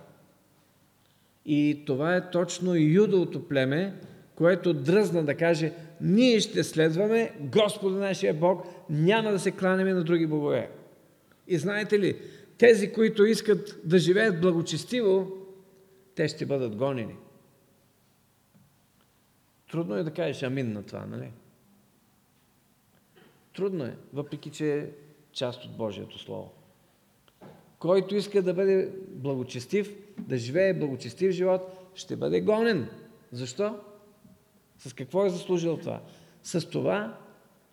[1.47, 4.01] И това е точно Юдовото племе,
[4.35, 10.05] което дръзна да каже, ние ще следваме Господа нашия Бог, няма да се кланеме на
[10.05, 10.71] други богове.
[11.49, 12.21] И знаете ли,
[12.59, 15.29] тези, които искат да живеят благочестиво,
[16.15, 17.17] те ще бъдат гонени.
[19.71, 21.31] Трудно е да кажеш амин на това, нали?
[23.55, 24.87] Трудно е, въпреки че е
[25.33, 26.51] част от Божието Слово.
[27.79, 31.61] Който иска да бъде благочестив, да живее благочестив живот,
[31.95, 32.89] ще бъде гонен.
[33.33, 33.79] Защо?
[34.79, 36.01] С какво е заслужил това?
[36.43, 37.19] С това,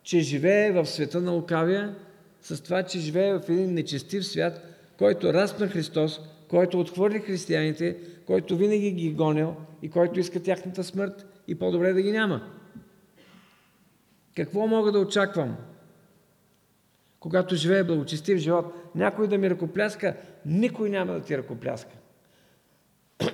[0.02, 1.96] че живее в света на лукавия,
[2.40, 4.60] с това, че живее в един нечестив свят,
[4.98, 10.84] който разпна Христос, който отхвърли християните, който винаги ги е гонил и който иска тяхната
[10.84, 12.50] смърт и по-добре да ги няма.
[14.36, 15.56] Какво мога да очаквам?
[17.22, 20.16] Когато живее благочестив живот, някой да ми ръкопляска,
[20.46, 21.96] никой няма да ти ръкопляска.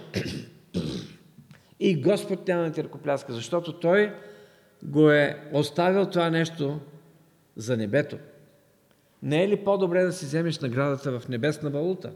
[1.81, 4.15] И Господ няма да ти ръкопляска, защото Той
[4.83, 6.81] го е оставил това нещо
[7.57, 8.19] за небето.
[9.23, 12.13] Не е ли по-добре да си вземеш наградата в небесна валута?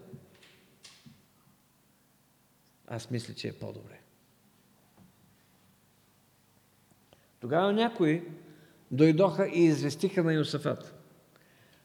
[2.87, 4.01] Аз мисля, че е по-добре.
[7.41, 8.23] Тогава някои
[8.91, 11.02] дойдоха и известиха на Йосафат.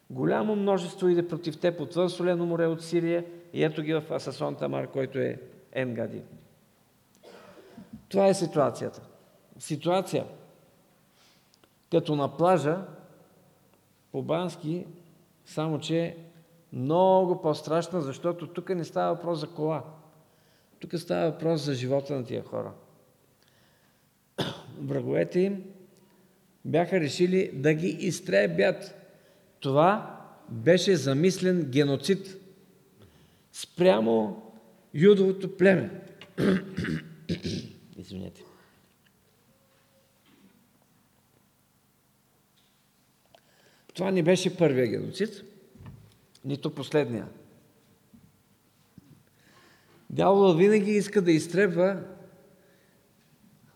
[0.10, 4.56] Голямо множество иде против теб отвън Солено море от Сирия и ето ги в Асасон
[4.56, 5.42] Тамар, който е
[5.72, 6.22] Енгади.
[8.10, 9.02] Това е ситуацията.
[9.60, 10.26] Ситуация
[11.92, 12.78] като на плажа,
[14.12, 14.86] по-бански,
[15.46, 16.18] само че
[16.74, 19.84] много по-страшна, защото тук не става въпрос за кола.
[20.80, 22.72] Тук става въпрос за живота на тия хора.
[24.80, 25.64] Враговете им
[26.66, 28.96] бяха решили да ги изтребят.
[29.60, 32.38] Това беше замислен геноцид
[33.52, 34.44] спрямо
[34.94, 36.02] юдовото племе.
[37.98, 38.44] Извинете.
[43.94, 45.44] Това не беше първия геноцид,
[46.46, 47.28] нито последния.
[50.10, 52.04] Дявол винаги иска да изтребва,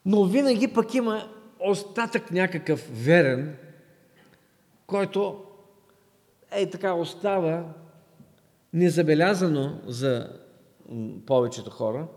[0.06, 3.58] но винаги пък има остатък някакъв верен,
[4.88, 5.46] който
[6.52, 7.74] ей така остава
[8.74, 10.40] незабелязано за
[11.26, 12.08] повечето хора,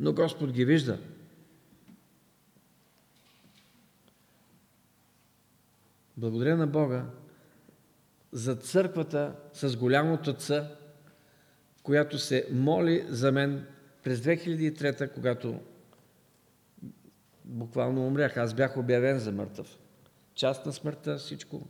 [0.00, 0.98] но Господ ги вижда.
[6.16, 7.06] Благодаря на Бога
[8.32, 10.64] за църквата с голямото Ц,
[11.82, 13.66] която се моли за мен
[14.02, 15.60] през 2003, когато
[17.44, 18.36] буквално умрях.
[18.36, 19.78] Аз бях обявен за мъртъв.
[20.34, 21.66] Част на смъртта, всичко.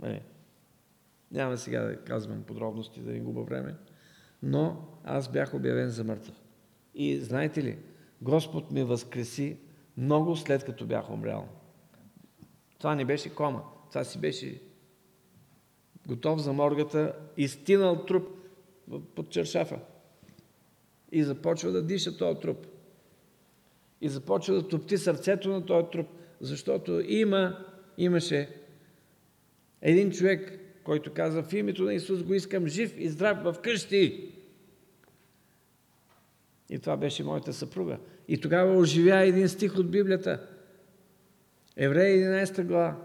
[0.00, 0.22] Не.
[1.32, 3.74] Няма сега да казвам подробности, да ни губа време.
[4.42, 6.34] Но аз бях обявен за мъртъв.
[6.94, 7.78] И знаете ли,
[8.22, 9.56] Господ ме възкреси
[9.96, 11.48] много след като бях умрял.
[12.78, 13.62] Това не беше кома.
[13.88, 14.62] Това си беше
[16.06, 18.28] готов за моргата, изтинал труп
[19.14, 19.78] под чершафа.
[21.12, 22.66] И започва да диша този труп.
[24.00, 26.06] И започва да топти сърцето на този труп,
[26.40, 27.64] защото има,
[27.98, 28.56] имаше
[29.82, 34.32] един човек, който каза, в името на Исус го искам жив и здрав в къщи.
[36.70, 37.98] И това беше моята съпруга.
[38.28, 40.46] И тогава оживя един стих от Библията.
[41.76, 42.96] Евреи 11 глава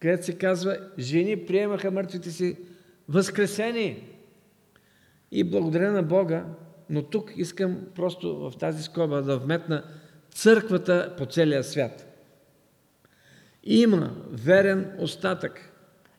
[0.00, 2.56] където се казва, жени приемаха мъртвите си
[3.08, 4.08] възкресени.
[5.30, 6.46] И благодаря на Бога,
[6.90, 9.84] но тук искам просто в тази скоба да вметна
[10.30, 12.06] църквата по целия свят.
[13.64, 15.69] Има верен остатък.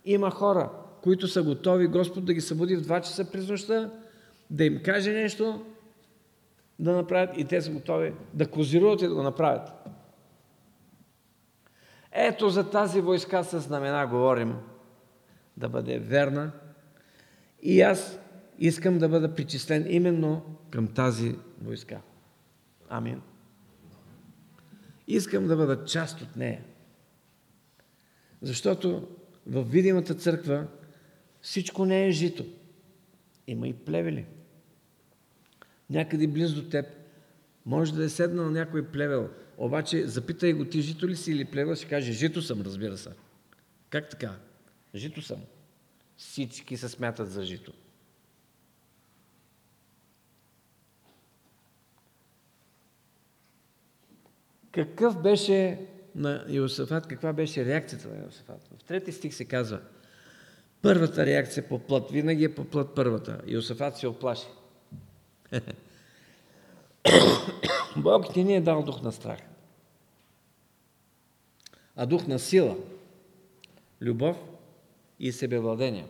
[0.06, 0.72] Има хора,
[1.04, 3.92] които са готови Господ да ги събуди в 2 часа през нощта,
[4.50, 5.66] да им каже нещо,
[6.80, 9.70] да направят и те са готови да козируват и да го направят.
[12.12, 14.56] Ето за тази войска с знамена говорим.
[15.58, 16.52] Да бъде верна.
[17.62, 18.20] И аз
[18.60, 22.02] искам да бъда причислен именно към тази войска.
[22.90, 23.22] Амин.
[25.08, 26.64] Искам да бъда част от нея.
[28.42, 29.08] Защото
[29.48, 30.68] в видимата църква
[31.42, 32.46] всичко не е жито.
[33.48, 34.26] Има и плевели.
[35.90, 36.86] Някъде близо теб
[37.66, 41.76] може да е седнал някой плевел, обаче запитай го ти жито ли си или плевел,
[41.76, 43.10] ще каже жито съм, разбира се.
[43.90, 44.36] Как така?
[44.96, 45.42] Жито съм.
[46.18, 47.74] Всички се смятат за жито.
[54.72, 58.70] Какъв беше на Иосафат, каква беше реакцията на Иосафат?
[58.80, 59.80] В трети стих се казва,
[60.82, 63.42] първата реакция по плът, винаги е по плът първата.
[63.48, 64.48] Иосафат се оплаши.
[67.98, 69.40] Бог ти ни е дал дух на страх,
[71.96, 72.78] а дух на сила,
[74.02, 74.38] любов
[75.20, 76.08] и себевладение.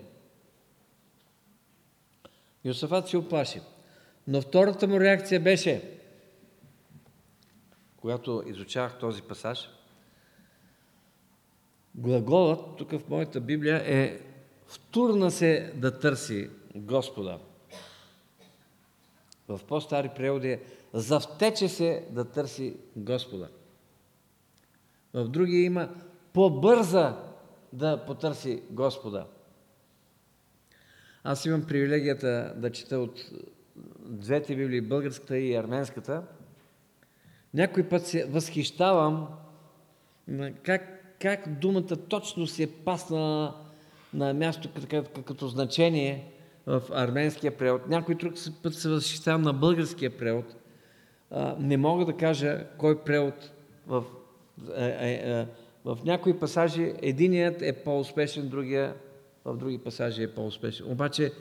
[2.65, 3.61] Йосафат се оплаши.
[4.27, 5.99] Но втората му реакция беше,
[7.97, 9.69] когато изучавах този пасаж,
[11.95, 14.19] глаголът, тук в моята Библия, е
[14.67, 17.39] втурна се да търси Господа.
[19.47, 20.61] В по-стари преводи е
[20.93, 23.49] завтече се да търси Господа.
[25.13, 25.89] В други има
[26.33, 27.17] побърза
[27.73, 29.25] да потърси Господа.
[31.23, 33.19] Аз имам привилегията да чета от
[33.99, 36.23] двете библии, българската и арменската.
[37.53, 39.27] Някой път се възхищавам
[40.63, 43.53] как, как думата точно се пасна
[44.13, 44.69] на място
[45.25, 46.31] като, значение
[46.67, 47.87] в арменския превод.
[47.87, 50.55] Някой друг път се възхищавам на българския превод.
[51.59, 53.51] Не мога да кажа кой превод
[53.87, 54.03] в,
[54.75, 55.47] е, е, е,
[55.85, 58.95] в някои пасажи единият е по-успешен, другия
[59.45, 60.91] в други пасажи е по-успешен.
[60.91, 61.31] Обаче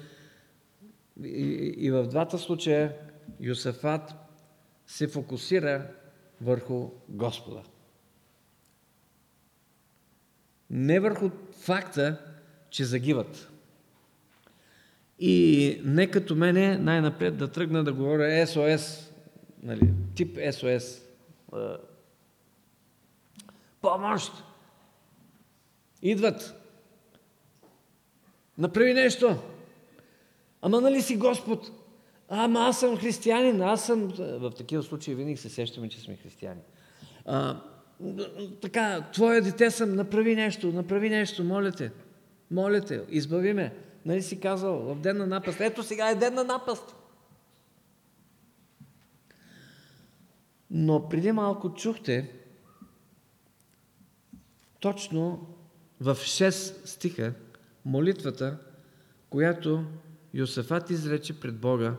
[1.24, 2.96] и, и в двата случая
[3.40, 4.14] Йосафат
[4.86, 5.86] се фокусира
[6.40, 7.62] върху Господа.
[10.70, 12.20] Не върху факта,
[12.70, 13.50] че загиват.
[15.18, 19.12] И не като мене най-напред да тръгна да говоря СОС,
[19.62, 21.00] нали, тип СОС.
[23.80, 24.32] Помощ!
[26.02, 26.54] Идват.
[28.58, 29.36] Направи нещо.
[30.62, 31.70] Ама нали си Господ?
[32.28, 34.08] Ама аз съм християнин, аз съм...
[34.18, 36.60] В такива случаи винаги се сещаме, че сме християни.
[37.24, 37.60] А,
[38.62, 41.92] така, твое дете съм, направи нещо, направи нещо, моля те.
[42.50, 43.74] Моля те, избави ме.
[44.06, 45.60] Нали си казал, в ден на напаст.
[45.60, 46.96] Ето сега е ден на напаст.
[50.70, 52.30] Но преди малко чухте,
[54.80, 55.46] точно
[56.00, 56.50] в 6
[56.86, 57.32] стиха,
[57.84, 58.58] молитвата,
[59.30, 59.84] която
[60.34, 61.94] Йосафат изрече пред Бога,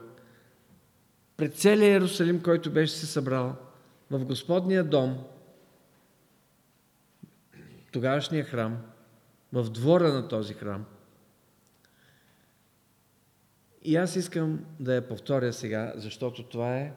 [1.38, 3.56] пред целия Иерусалим, който беше се събрал,
[4.12, 5.18] в Господния дом,
[7.92, 8.82] тогавашния храм,
[9.54, 10.86] в двора на този храм.
[13.84, 16.94] И аз искам да я повторя сега, защото това е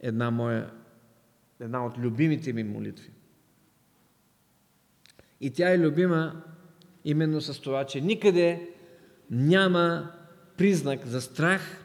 [0.00, 0.70] една моя,
[1.60, 3.10] една от любимите ми молитви.
[5.40, 6.42] И тя е любима
[7.04, 8.70] именно с това, че никъде
[9.30, 10.12] няма
[10.56, 11.84] признак за страх,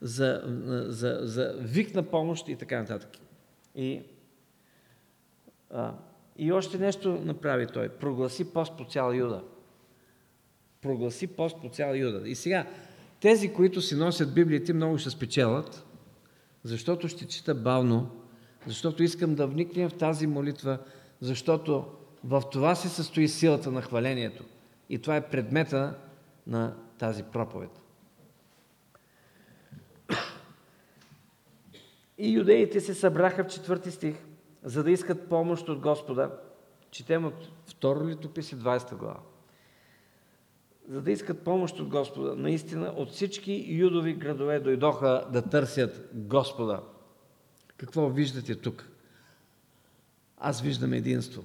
[0.00, 0.42] за,
[0.88, 3.10] за, за вик на помощ и така нататък.
[3.74, 4.02] И,
[5.70, 5.94] а,
[6.36, 7.88] и още нещо направи той.
[7.88, 9.42] Прогласи пост по цял Юда.
[10.82, 12.28] Прогласи пост по цял Юда.
[12.28, 12.66] И сега,
[13.20, 15.86] тези, които си носят Библиите, много ще спечелят,
[16.64, 18.10] защото ще чета бавно,
[18.66, 20.78] защото искам да вникнем в тази молитва,
[21.20, 21.86] защото
[22.24, 24.44] в това се състои силата на хвалението.
[24.88, 25.94] И това е предмета
[26.46, 27.70] на тази проповед.
[32.18, 34.14] И юдеите се събраха в четвърти стих,
[34.62, 36.38] за да искат помощ от Господа.
[36.90, 39.20] Четем от второ литописи, 20 глава.
[40.88, 42.36] За да искат помощ от Господа.
[42.36, 46.82] Наистина от всички юдови градове дойдоха да търсят Господа.
[47.76, 48.88] Какво виждате тук?
[50.38, 51.44] Аз виждам единство.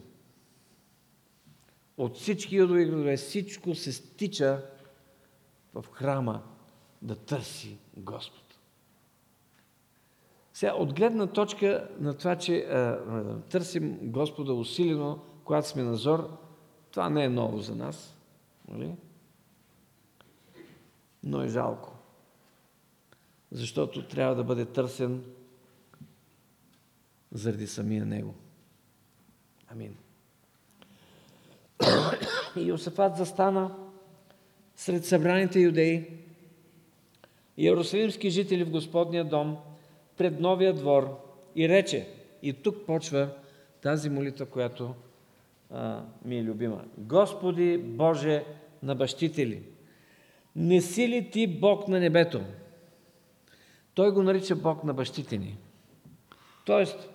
[1.97, 4.65] От всички юдови градове всичко се стича
[5.73, 6.43] в храма
[7.01, 8.46] да търси Господ.
[10.57, 12.99] Сега, от гледна точка на това, че а,
[13.49, 16.37] търсим Господа усилено, когато сме на зор,
[16.91, 18.17] това не е ново за нас.
[18.67, 18.95] Нали?
[21.23, 21.93] Но е жалко.
[23.51, 25.23] Защото трябва да бъде търсен
[27.31, 28.33] заради самия Него.
[29.67, 29.97] Амин.
[32.55, 33.75] И Йосафат застана
[34.75, 35.95] сред събраните юдеи
[37.57, 39.57] и иерусалимски жители в Господния дом
[40.17, 41.19] пред новия двор
[41.55, 42.07] и рече,
[42.43, 43.29] и тук почва
[43.81, 44.95] тази молитва, която
[45.71, 46.83] а, ми е любима.
[46.97, 48.43] Господи Боже
[48.83, 49.63] на бащите ли,
[50.55, 52.41] не си ли ти Бог на небето?
[53.93, 55.57] Той го нарича Бог на бащите ни.
[56.65, 57.09] Тоест,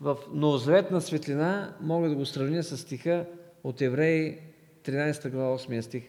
[0.00, 3.26] в новозаветна светлина мога да го сравня с стиха
[3.64, 4.38] от Евреи
[4.84, 6.04] 13 глава 8 стих,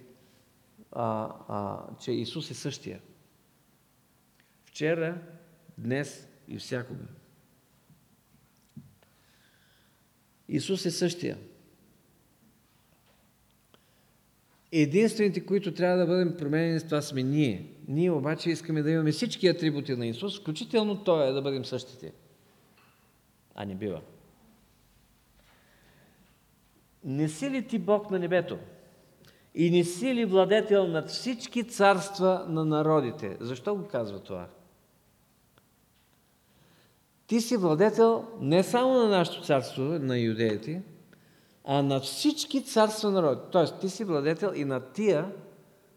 [0.91, 2.99] а, а, че Исус е същия.
[4.65, 5.17] Вчера,
[5.77, 7.03] днес и всякога.
[10.47, 11.37] Исус е същия.
[14.71, 17.65] Единствените, които трябва да бъдем променени, това сме ние.
[17.87, 22.13] Ние обаче искаме да имаме всички атрибути на Исус, включително Той е да бъдем същите.
[23.55, 24.01] А не бива.
[27.03, 28.57] Не си ли ти Бог на небето?
[29.55, 33.37] И не си ли владетел над всички царства на народите?
[33.39, 34.47] Защо го казва това?
[37.33, 40.83] Ти си владетел не само на нашето царство, на юдеите,
[41.63, 43.47] а на всички царства на народите.
[43.51, 45.31] Тоест, ти си владетел и на тия,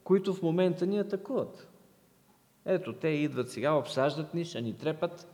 [0.04, 1.68] които в момента ни атакуват.
[2.64, 5.28] Ето, те идват сега, обсаждат ни, ще ни трепат,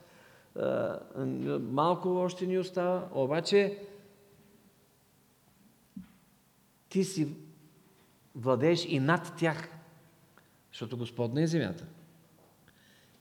[1.60, 3.78] малко още ни остава, обаче
[6.88, 7.28] ти си
[8.34, 9.68] владееш и над тях,
[10.72, 11.84] защото Господна е земята.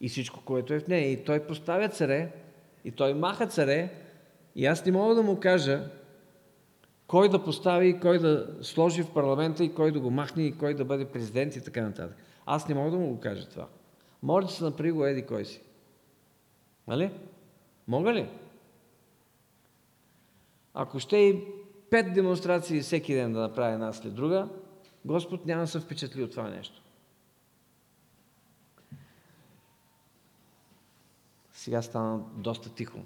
[0.00, 1.12] И всичко, което е в нея.
[1.12, 2.32] И Той поставя царе,
[2.84, 3.90] и Той маха царе,
[4.56, 5.90] и аз не мога да му кажа
[7.06, 10.74] кой да постави, кой да сложи в парламента, и кой да го махне, и кой
[10.74, 12.16] да бъде президент и така нататък.
[12.46, 13.68] Аз не мога да му го кажа това.
[14.22, 15.60] Може да се направи го еди кой си.
[16.88, 17.10] Нали?
[17.88, 18.28] Мога ли?
[20.74, 21.44] Ако ще и
[21.90, 24.48] пет демонстрации всеки ден да направи една след друга,
[25.04, 26.81] Господ няма да се впечатли от това нещо.
[31.62, 32.98] Сега стана доста тихо.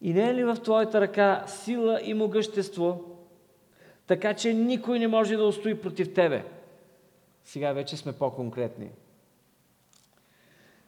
[0.00, 3.18] И не е ли в твоята ръка сила и могъщество,
[4.06, 6.44] така че никой не може да устои против тебе?
[7.44, 8.90] Сега вече сме по-конкретни.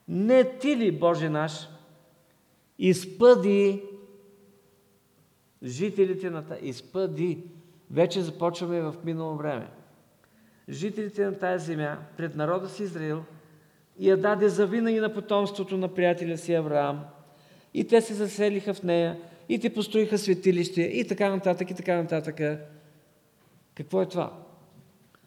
[0.08, 1.68] Не ти ли, Боже наш,
[2.78, 3.82] изпъди
[5.62, 6.66] жителите на тази...
[6.66, 7.44] Изпъди.
[7.90, 9.68] Вече започваме в минало време.
[10.68, 13.24] Жителите на тази земя пред народа си Израил
[13.98, 17.04] и я даде завинаги на потомството на приятеля си Авраам.
[17.74, 21.96] И те се заселиха в нея, и те построиха светилище, и така нататък, и така
[21.96, 22.40] нататък.
[23.74, 24.32] Какво е това?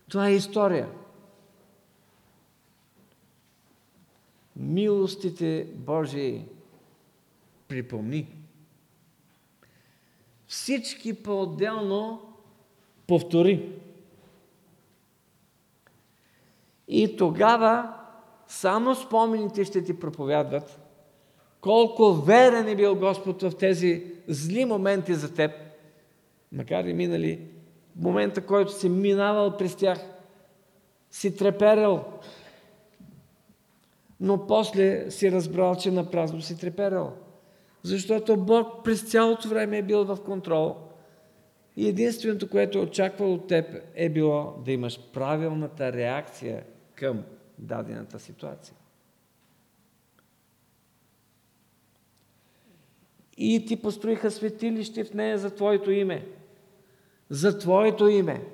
[0.10, 0.90] Това е история.
[4.56, 6.46] Милостите Божии
[7.68, 8.28] припомни.
[10.48, 12.22] Всички по-отделно
[13.08, 13.70] повтори.
[16.88, 17.99] И тогава
[18.50, 20.80] само спомените ще ти проповядват
[21.62, 25.52] колко верен е бил Господ в тези зли моменти за теб,
[26.52, 27.40] макар и минали,
[27.96, 30.00] в момента, който си минавал през тях,
[31.12, 32.04] си треперел,
[34.20, 37.12] но после си разбрал, че на празно си треперел.
[37.84, 40.76] Защото Бог през цялото време е бил в контрол.
[41.78, 46.64] И единственото, което е очаквал от теб е било да имаш правилната реакция
[46.96, 47.24] към
[47.60, 48.76] дадената ситуация.
[53.38, 56.28] И ти построиха светилище в нея за Твоето име.
[57.30, 58.46] За Твоето име.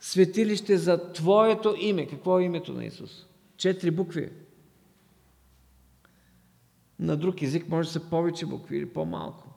[0.00, 2.06] Светилище за Твоето име.
[2.06, 3.26] Какво е името на Исус?
[3.56, 4.32] Четири букви.
[6.98, 9.48] На друг език може да са повече букви или по-малко.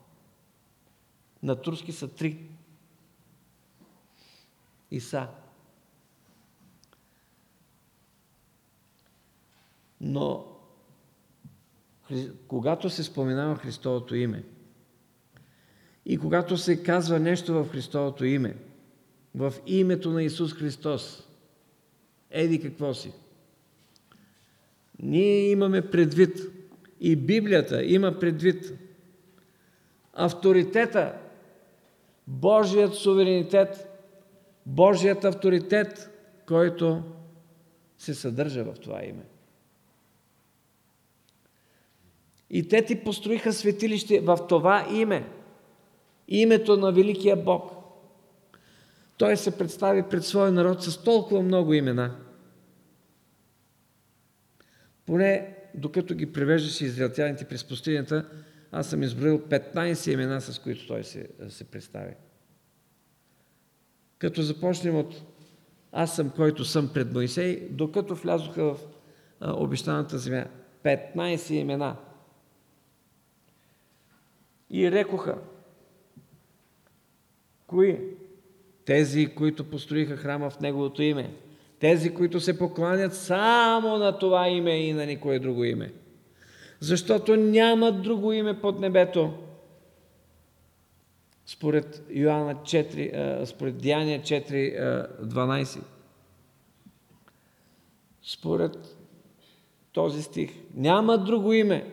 [1.44, 2.50] На турски са три.
[4.92, 5.28] Иса.
[10.02, 10.46] Но
[12.48, 14.44] когато се споменава Христовото име
[16.06, 18.56] и когато се казва нещо в Христовото име,
[19.36, 21.28] в името на Исус Христос,
[22.32, 23.12] еди какво си?
[25.00, 26.40] Ние имаме предвид
[27.00, 28.74] и Библията има предвид
[30.14, 31.14] авторитета,
[32.28, 33.88] Божият суверенитет,
[34.66, 36.10] Божият авторитет,
[36.48, 37.04] който
[37.98, 39.24] се съдържа в това име.
[42.50, 45.30] И те ти построиха светилище в това име.
[46.28, 47.72] Името на Великия Бог.
[49.18, 52.16] Той се представи пред своя народ с толкова много имена.
[55.06, 58.30] Поне докато ги превеждаше израелтяните през пустинята,
[58.72, 62.14] аз съм изброил 15 имена, с които той се, се представи.
[64.18, 65.22] Като започнем от
[65.92, 68.80] аз съм, който съм пред Моисей, докато влязоха в
[69.42, 70.46] обещаната земя.
[70.84, 71.96] 15 имена–
[74.70, 75.38] И рекоха,
[77.68, 78.00] кои?
[78.86, 81.34] Тези, които построиха храма в Неговото име.
[81.80, 85.94] Тези, които се покланят само на това име и на никое друго име.
[86.80, 89.34] Защото няма друго име под небето.
[91.46, 95.82] Според Йоанна 4, според Деяния 4, 12.
[98.24, 98.98] Според
[99.92, 100.52] този стих.
[100.74, 101.92] Няма друго име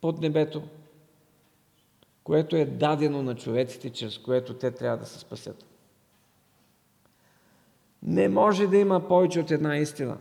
[0.00, 0.62] под небето,
[2.26, 5.64] което е дадено на човеците, чрез което те трябва да се спасят.
[8.02, 10.18] Не може да има повече от една истина.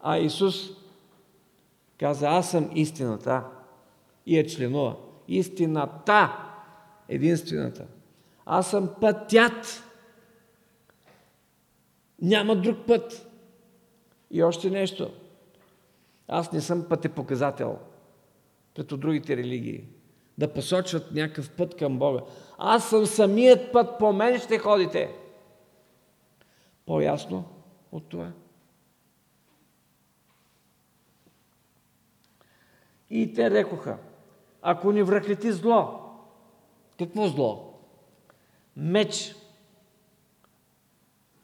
[0.00, 0.70] А Исус
[1.98, 3.44] каза, аз съм истината
[4.26, 4.96] и е членува.
[5.28, 6.36] Истината,
[7.08, 7.86] единствената.
[8.46, 9.84] Аз съм пътят.
[12.22, 13.28] Няма друг път.
[14.30, 15.10] И още нещо.
[16.28, 17.78] Аз не съм пътепоказател
[18.76, 19.84] като другите религии.
[20.40, 22.20] Да посочват някакъв път към Бога.
[22.58, 25.14] Аз съм самият път, по мен ще ходите.
[26.86, 27.44] По-ясно
[27.92, 28.32] от това.
[33.10, 33.98] И те рекоха,
[34.62, 36.00] ако ни връхлети зло,
[36.98, 37.74] какво зло?
[38.76, 39.34] Меч.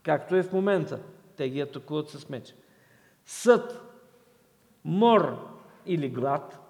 [0.03, 1.01] Както е в момента.
[1.37, 2.55] Те ги атакуват с меч.
[3.25, 3.81] Съд,
[4.85, 5.49] мор
[5.87, 6.66] или глад.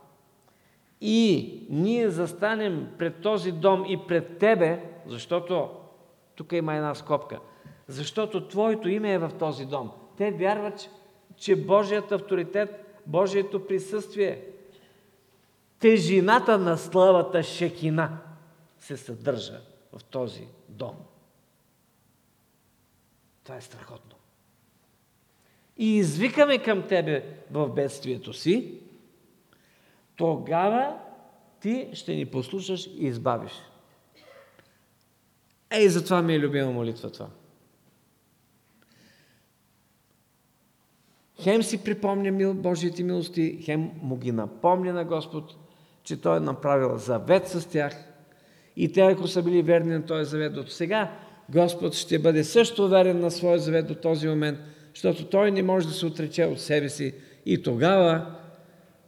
[1.01, 5.71] И ние застанем пред този дом и пред тебе, защото
[6.37, 7.41] тук има една скопка–
[7.89, 9.91] защото Твоето име е в този дом.
[10.17, 10.91] Те вярват,
[11.37, 14.45] че Божият авторитет, Божието присъствие,
[15.79, 18.19] тежината на славата Шекина
[18.79, 19.61] се съдържа
[19.93, 20.97] в този дом.
[23.45, 24.17] Това е страхотно.
[25.77, 28.81] И извикаме към Тебе в бедствието си,
[30.17, 30.97] тогава
[31.61, 33.53] Ти ще ни послушаш и избавиш.
[35.71, 37.29] Ей, затова ми е любима молитва това.
[41.41, 45.55] Хем си припомня мил, Божиите милости, хем му ги напомня на Господ,
[46.03, 48.05] че Той е направил завет с тях.
[48.77, 51.13] И те, ако са били верни на този завет до сега,
[51.49, 54.59] Господ ще бъде също верен на своя завет до този момент,
[54.95, 57.15] защото Той не може да се отрече от себе си.
[57.47, 58.37] И тогава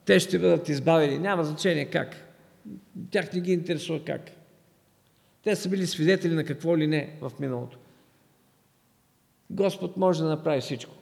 [0.08, 1.18] те ще бъдат избавени.
[1.18, 2.16] Няма значение как.
[3.10, 4.30] Тях не ги интересува как.
[5.42, 7.78] Те са били свидетели на какво ли не в миналото.
[9.50, 10.94] Господ може да направи всичко.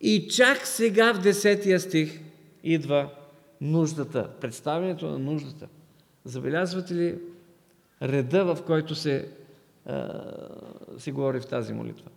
[0.00, 2.20] И чак сега в 10 стих
[2.62, 3.10] идва
[3.60, 5.68] нуждата, представянето на нуждата.
[6.24, 7.18] Забелязвате ли
[8.02, 9.28] реда, в който се,
[9.86, 10.22] а,
[10.98, 12.10] се говори в тази молитва?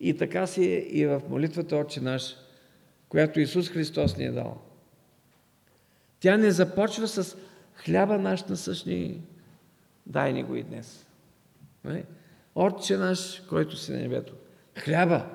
[0.00, 2.36] И така си е и в молитвата Отче наш,
[3.08, 4.62] която Исус Христос ни е дал.
[6.20, 7.36] Тя не започва с
[7.74, 9.22] хляба наш насъщни,
[10.06, 11.06] дай ни го и днес.
[11.84, 12.04] Нали?
[12.54, 14.34] Отче наш, който си на небето.
[14.78, 15.26] Хляба,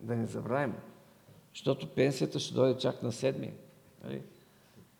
[0.00, 0.74] да не забравим,
[1.54, 3.52] защото пенсията ще дойде чак на седми.
[4.04, 4.22] Нали?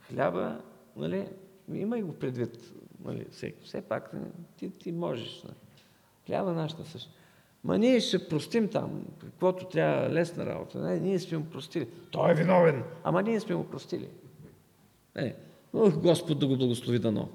[0.00, 0.60] Хляба,
[0.96, 1.28] нали,
[1.72, 2.72] имай го предвид,
[3.04, 4.24] нали, все, все пак нали,
[4.56, 5.42] ти, ти можеш.
[5.42, 5.56] Нали.
[6.26, 7.10] Хляба нашата също.
[7.64, 10.78] Ма ние ще простим там, каквото трябва лесна работа.
[10.78, 11.88] Не, ние сме му простили.
[12.10, 12.84] Той е виновен.
[13.04, 14.08] Ама ние сме му простили.
[15.16, 15.34] Не,
[15.74, 17.28] Ох, Господ да го благослови дано.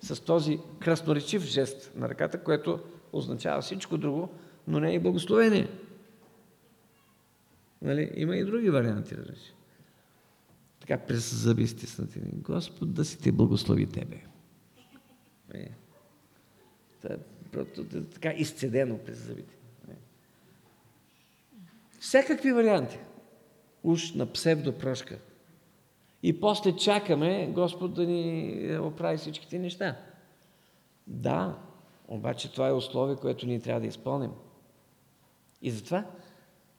[0.00, 2.80] С този красноречив жест на ръката, което
[3.12, 4.28] означава всичко друго,
[4.68, 5.68] но не и благословение.
[7.82, 8.10] Нали?
[8.14, 9.54] Има и други варианти, разбираш.
[10.80, 12.20] Така през зъби стиснати.
[12.32, 14.24] Господ да си те благослови тебе.
[15.54, 15.68] Е.
[18.14, 19.54] така изцедено през зъбите.
[19.90, 19.94] Е.
[22.00, 22.98] Всякакви варианти.
[23.82, 25.18] Уж на псевдопрошка.
[26.22, 29.96] И после чакаме Господ да ни оправи всичките неща.
[31.06, 31.58] Да,
[32.08, 34.30] обаче това е условие, което ние трябва да изпълним.
[35.62, 36.04] И затова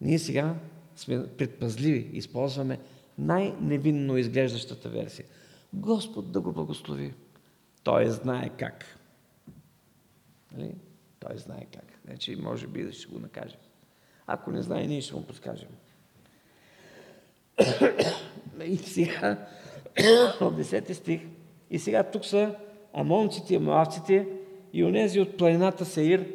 [0.02, 0.56] ние сега
[0.96, 2.80] сме предпазливи, използваме
[3.18, 5.26] най-невинно изглеждащата версия.
[5.74, 7.14] Господ да го благослови.
[7.84, 8.98] Той знае как.
[10.58, 10.76] Нали?
[11.20, 12.00] Той знае как.
[12.06, 13.60] Значи, може би да ще го накажем.
[14.28, 15.70] Ако не знае, ние ще му подскажем.
[18.66, 19.48] И сега,
[20.42, 21.22] в 10 стих,
[21.70, 22.56] и сега тук са
[22.94, 24.28] амонците, амоавците
[24.74, 26.26] и онези от планината Сеир,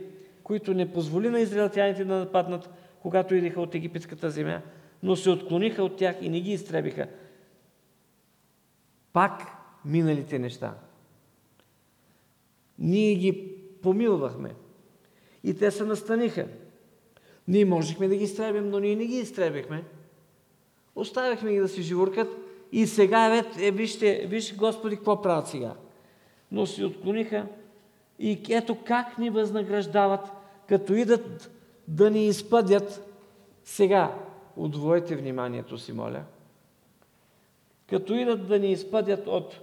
[0.43, 2.71] които не позволи на израелтяните да нападнат
[3.07, 4.63] когато идеха от египетската земя,
[5.03, 7.09] но се отклониха от тях и не ги изтребиха.
[9.13, 9.43] Пак
[9.85, 10.75] миналите неща.
[12.79, 13.56] Ние ги
[13.87, 14.55] помилвахме.
[15.45, 16.47] И те се настаниха.
[17.49, 19.85] Ние можехме да ги изтребим, но ние не ги изтребихме.
[20.97, 22.29] Оставяхме ги да си живуркат
[22.73, 25.75] и сега, е, вижте, вижте, Господи, какво правят сега.
[26.53, 27.47] Но се отклониха
[28.19, 30.29] и ето как ни възнаграждават,
[30.69, 31.51] като идат
[31.89, 33.15] да ни изпъдят.
[33.65, 34.15] Сега,
[34.57, 36.23] удвоите вниманието си, моля.
[37.89, 39.61] Като идат да ни изпъдят от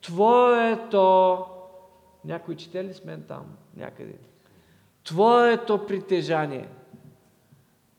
[0.00, 1.55] Твоето...
[2.26, 3.56] Някой чете ли с мен там?
[3.76, 4.14] Някъде.
[5.04, 6.68] Твоето притежание.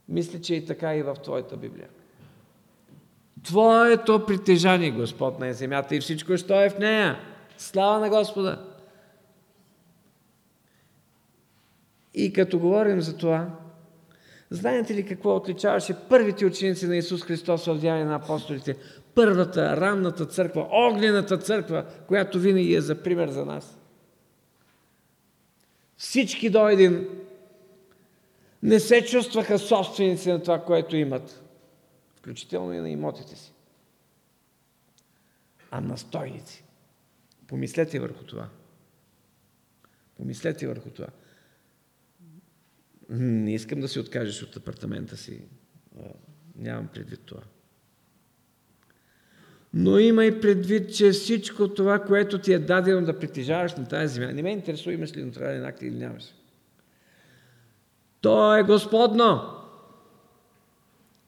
[0.10, 1.88] Мисля, че и така и в Твоята Библия.
[3.44, 7.20] Твоето притежание, Господ на земята и всичко, що е в нея.
[7.58, 8.66] Слава на Господа!
[12.14, 13.50] И като говорим за това,
[14.50, 18.78] знаете ли какво отличаваше първите ученици на Исус Христос в Деяния на апостолите?
[19.16, 23.77] Първата, ранната църква, огнената църква, която винаги е за пример за нас.
[25.98, 27.08] Всички до един
[28.64, 31.44] не се чувстваха собственици на това, което имат,
[32.16, 33.54] включително и на имотите си,
[35.72, 36.64] а настойници.
[37.48, 38.50] Помислете върху това.
[40.16, 41.08] Помислете върху това.
[43.10, 45.42] Не искам да се откажеш от апартамента си.
[46.56, 47.42] Нямам предвид това.
[49.80, 54.34] Но имай предвид, че всичко това, което ти е дадено да притежаваш на тази земя,
[54.34, 56.24] не ме интересува имаш ли нотариален акт или нямаш.
[58.22, 59.42] То е Господно.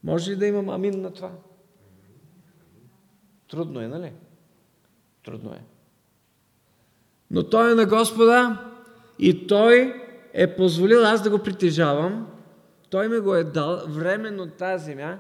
[0.04, 1.32] Може ли да имам амин на това?
[3.50, 4.12] Трудно е, нали?
[5.26, 5.62] Трудно е.
[7.32, 8.72] Но Той е на Господа
[9.20, 12.28] и Той е позволил аз да го притежавам.
[12.90, 15.20] Той ми го е дал временно тази земя.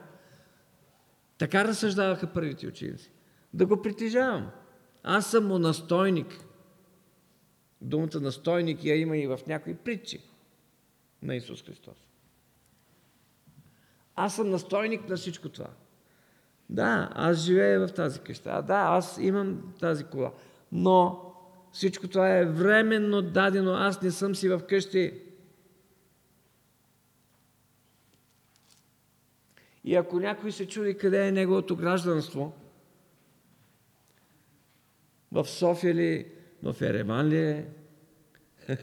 [1.37, 3.11] Така разсъждаваха първите ученици.
[3.53, 4.51] Да го притежавам.
[5.03, 6.45] Аз съм му настойник.
[7.81, 10.21] Думата настойник я има и в някои притчи
[11.21, 11.97] на Исус Христос.
[14.15, 15.69] Аз съм настойник на всичко това.
[16.69, 18.63] Да, аз живея в тази къща.
[18.67, 20.31] Да, аз имам тази кола.
[20.71, 21.25] Но
[21.71, 23.73] всичко това е временно дадено.
[23.73, 25.21] Аз не съм си в къщи.
[29.83, 32.53] И ако някой се чуди къде е неговото гражданство,
[35.31, 36.31] в София ли,
[36.63, 37.67] в Ереван ли е,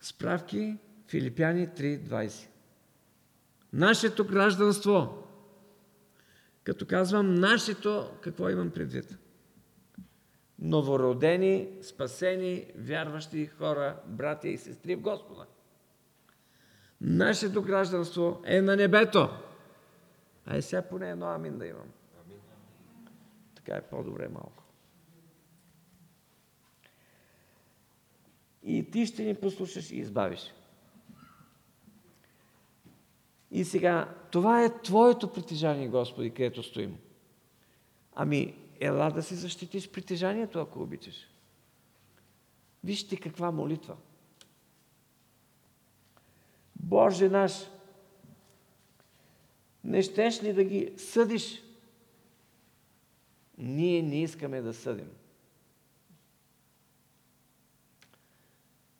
[0.00, 0.76] Справки
[1.08, 2.48] Филипяни 3.20.
[3.72, 5.24] Нашето гражданство.
[6.64, 9.18] Като казвам нашето, какво имам предвид?
[10.58, 15.46] Новородени, спасени, вярващи хора, братя и сестри в Господа.
[17.00, 19.28] Нашето гражданство е на небето.
[20.46, 21.88] Ай сега поне едно амин да имам.
[23.68, 24.62] Така е по-добре малко.
[28.62, 30.54] И ти ще ни послушаш и избавиш.
[33.50, 36.98] И сега, това е Твоето притежание, Господи, където стоим.
[38.14, 41.30] Ами, ела да си защитиш притежанието, ако обичаш.
[42.84, 43.96] Вижте каква молитва.
[46.76, 47.52] Боже наш,
[49.84, 51.67] не щеш ли да ги съдиш?
[53.58, 55.10] Ние не искаме да съдим.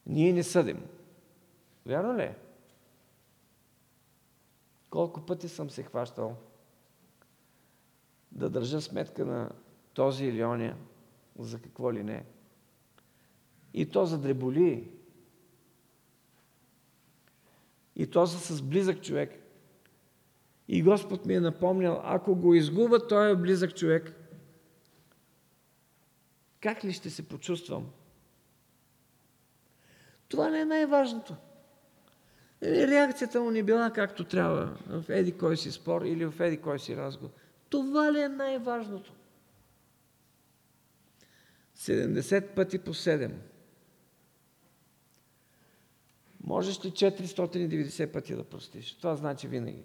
[0.07, 0.87] Ние не съдим.
[1.87, 2.37] Вярно ли е?
[4.91, 6.37] Колко пъти съм се хващал
[8.33, 9.51] да държа сметка на
[9.95, 10.77] този или оня,
[11.39, 12.25] за какво ли не.
[13.75, 14.91] И то за дреболи.
[17.97, 19.31] И то за с близък човек.
[20.69, 24.18] И Господ ми е напомнял, ако го изгуба той е близък човек,
[26.61, 27.91] как ли ще се почувствам?
[30.29, 31.37] Това не е най-важното.
[32.63, 36.79] Реакцията му не била както трябва в еди кой си спор или в еди кой
[36.79, 37.31] си разговор.
[37.69, 39.13] Това ли е най-важното?
[41.77, 43.33] 70 пъти по 7.
[46.45, 48.95] Можеш ли 490 пъти да простиш?
[48.95, 49.85] Това значи винаги.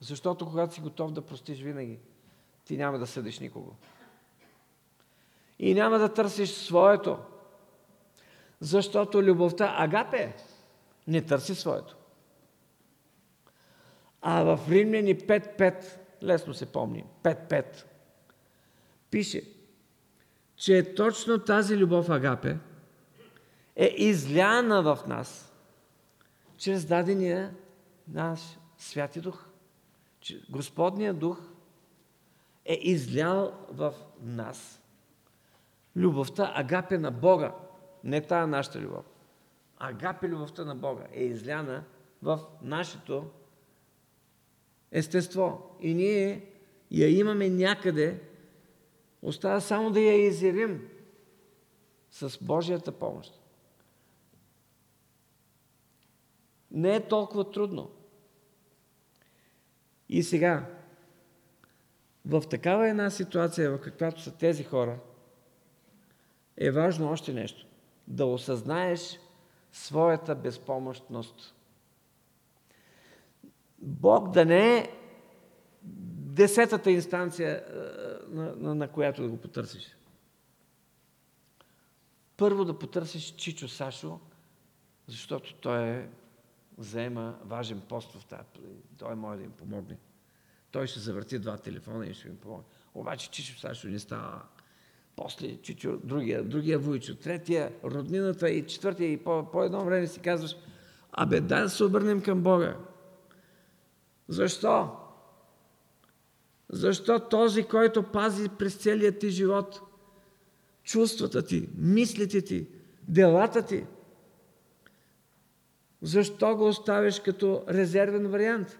[0.00, 1.98] Защото когато си готов да простиш винаги,
[2.64, 3.76] ти няма да съдиш никого.
[5.58, 7.18] И няма да търсиш своето.
[8.60, 10.34] Защото любовта агапе
[11.06, 11.96] не търси своето.
[14.22, 17.84] А в Римляни 5.5, лесно се помни, 5.5,
[19.10, 19.42] пише,
[20.56, 22.58] че точно тази любов агапе
[23.76, 25.52] е изляна в нас
[26.56, 27.54] чрез дадения
[28.08, 28.40] наш
[28.78, 29.44] Святи Дух.
[30.50, 31.53] Господния Дух
[32.64, 34.82] е излял в нас
[35.96, 37.54] любовта агапе на Бога,
[38.04, 39.04] не тая нашата любов.
[39.78, 41.84] Агапе любовта на Бога е изляна
[42.22, 43.30] в нашето
[44.92, 45.76] естество.
[45.80, 46.46] И ние
[46.90, 48.22] я имаме някъде,
[49.22, 50.88] остава само да я изявим
[52.10, 53.40] с Божията помощ.
[56.70, 57.90] Не е толкова трудно.
[60.08, 60.83] И сега,
[62.26, 64.98] в такава една ситуация, в каквато са тези хора,
[66.56, 67.66] е важно още нещо.
[68.08, 69.20] Да осъзнаеш
[69.72, 71.54] своята безпомощност.
[73.78, 74.90] Бог да не е
[76.34, 77.64] десетата инстанция,
[78.28, 79.96] на, на, на която да го потърсиш.
[82.36, 84.20] Първо да потърсиш Чичо Сашо,
[85.06, 86.08] защото той е,
[86.78, 88.42] заема важен пост в тази.
[88.98, 89.98] Той може да им помогне.
[90.74, 92.64] Той ще завърти два телефона и ще им помогне.
[92.94, 94.42] Обаче Чичо Сашо не става.
[95.16, 100.20] После Чичо, другия, другия Войчо, третия, роднината и четвъртия и по, по едно време си
[100.20, 100.56] казваш,
[101.12, 102.76] абе, дай да се обърнем към Бога.
[104.28, 104.96] Защо?
[106.68, 109.80] Защо този, който пази през целия ти живот,
[110.82, 112.66] чувствата ти, мислите ти,
[113.08, 113.86] делата ти,
[116.02, 118.78] защо го оставиш като резервен вариант?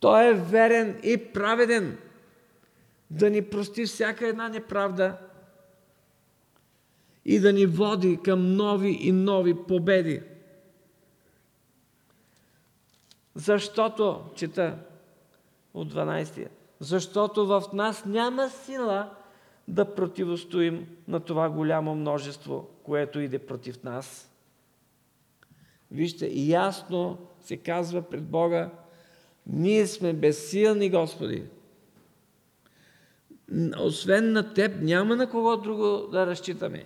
[0.00, 1.98] Той е верен и праведен
[3.10, 5.18] да ни прости всяка една неправда
[7.24, 10.22] и да ни води към нови и нови победи.
[13.34, 14.78] Защото, чета
[15.74, 16.48] от 12
[16.80, 19.10] защото в нас няма сила
[19.68, 24.32] да противостоим на това голямо множество, което иде против нас.
[25.90, 28.70] Вижте, ясно се казва пред Бога,
[29.48, 31.42] ние сме безсилни, Господи.
[33.80, 36.84] Освен на Теб, няма на кого друго да разчитаме.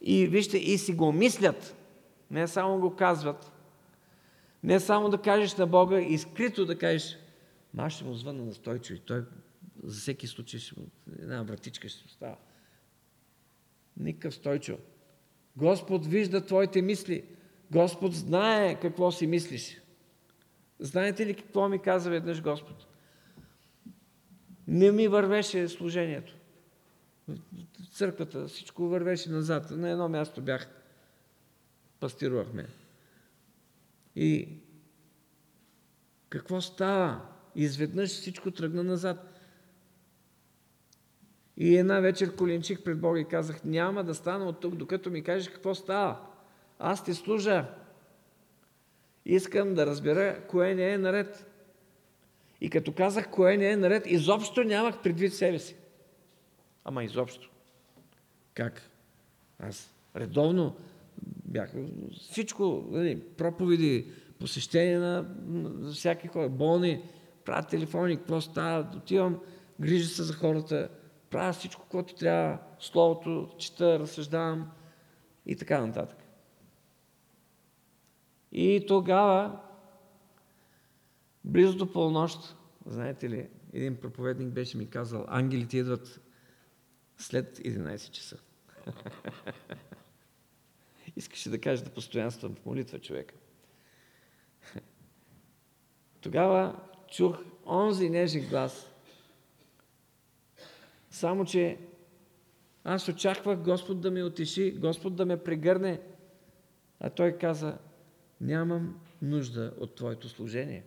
[0.00, 1.76] И вижте, и си го мислят,
[2.30, 3.52] не само го казват.
[4.62, 7.18] Не само да кажеш на Бога, изкрито да кажеш,
[7.76, 9.22] аз ще му звънна на Стойчо и той
[9.84, 10.86] за всеки случай ще му,
[11.18, 12.36] една вратичка ще остава.
[13.96, 14.78] Никакъв Стойчо.
[15.56, 17.24] Господ вижда твоите мисли.
[17.70, 19.80] Господ знае какво си мислиш.
[20.80, 22.86] Знаете ли какво ми каза веднъж Господ?
[24.68, 26.36] Не ми вървеше служението.
[27.92, 29.70] Църквата всичко вървеше назад.
[29.70, 30.68] На едно място бях.
[32.00, 32.66] Пастирувахме.
[34.16, 34.48] И
[36.28, 37.20] какво става?
[37.54, 39.32] Изведнъж всичко тръгна назад.
[41.56, 45.22] И една вечер коленчих пред Бога и казах, няма да стана от тук, докато ми
[45.22, 46.20] кажеш какво става.
[46.78, 47.68] Аз ти служа.
[49.28, 51.46] Искам да разбера кое не е наред.
[52.60, 55.76] И като казах кое не е наред, изобщо нямах предвид себе си.
[56.84, 57.50] Ама изобщо.
[58.54, 58.90] Как?
[59.58, 60.76] Аз редовно
[61.44, 61.72] бях
[62.12, 67.02] всичко, нали, проповеди, посещение на, на всяки хора, болни,
[67.44, 69.40] правя телефони, какво става, отивам,
[69.80, 70.88] грижа се за хората,
[71.30, 74.70] правя всичко, което трябва, словото, чета, разсъждавам
[75.46, 76.18] и така нататък.
[78.56, 79.60] И тогава,
[81.44, 82.56] близо до полнощ,
[82.86, 86.20] знаете ли, един проповедник беше ми казал, ангелите идват
[87.18, 88.38] след 11 часа.
[91.16, 93.34] Искаше да каже да постоянствам в молитва човека.
[96.20, 96.80] Тогава
[97.10, 98.92] чух онзи нежен глас.
[101.10, 101.78] Само, че
[102.84, 106.00] аз очаквах Господ да ме отиши, Господ да ме прегърне,
[107.00, 107.78] а Той каза,
[108.40, 110.84] нямам нужда от Твоето служение.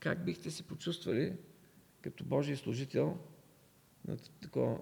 [0.00, 1.36] Как бихте се почувствали
[2.02, 3.18] като Божий служител
[4.08, 4.78] на такова,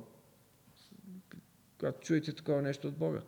[1.79, 3.23] когато чуете такова нещо от Бога?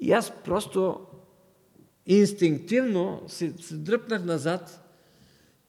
[0.00, 1.06] И аз просто
[2.06, 4.90] инстинктивно се, се дръпнах назад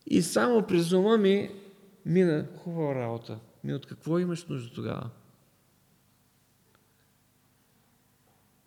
[0.05, 1.61] и само през ума ми
[2.05, 3.39] мина хубава работа.
[3.63, 5.09] Ми от какво имаш нужда тогава?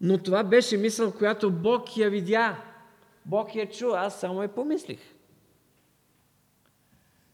[0.00, 2.62] Но това беше мисъл, която Бог я видя.
[3.26, 5.00] Бог я чу, аз само я помислих.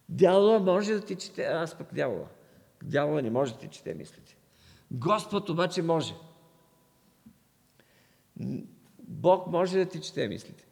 [0.09, 2.27] Дявола може да ти чете, аз пък дявола.
[2.82, 4.36] Дявола не може да ти чете мислите.
[4.91, 6.15] Господ обаче може.
[8.99, 10.66] Бог може да ти чете мислите.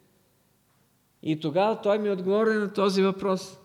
[1.22, 3.58] И тогава той ми отговори на този въпрос.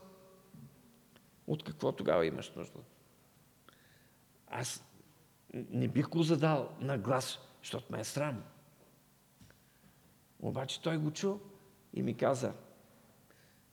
[1.47, 2.79] От какво тогава имаш нужда?
[4.47, 4.83] Аз
[5.53, 8.44] не бих го задал на глас, защото ме е срам.
[10.39, 11.38] Обаче той го чу
[11.94, 12.53] и ми каза,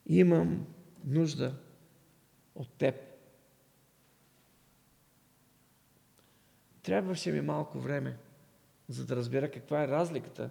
[0.07, 0.67] имам
[1.05, 1.55] нужда
[2.55, 2.95] от теб.
[6.83, 8.19] Трябваше ми малко време
[8.89, 10.51] за да разбера каква е разликата.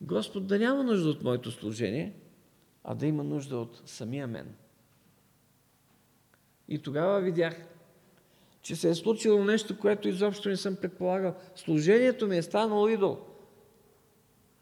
[0.00, 2.20] Господ да няма нужда от моето служение,
[2.84, 4.54] а да има нужда от самия мен.
[6.68, 7.71] И тогава видях,
[8.62, 11.34] че се е случило нещо, което изобщо не съм предполагал.
[11.54, 13.18] Служението ми е станало идол.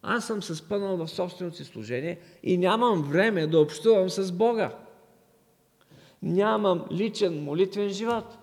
[0.03, 4.79] Аз съм се спънал в собственото си служение и нямам време да общувам с Бога.
[6.23, 8.39] Нямам личен молитвен живот.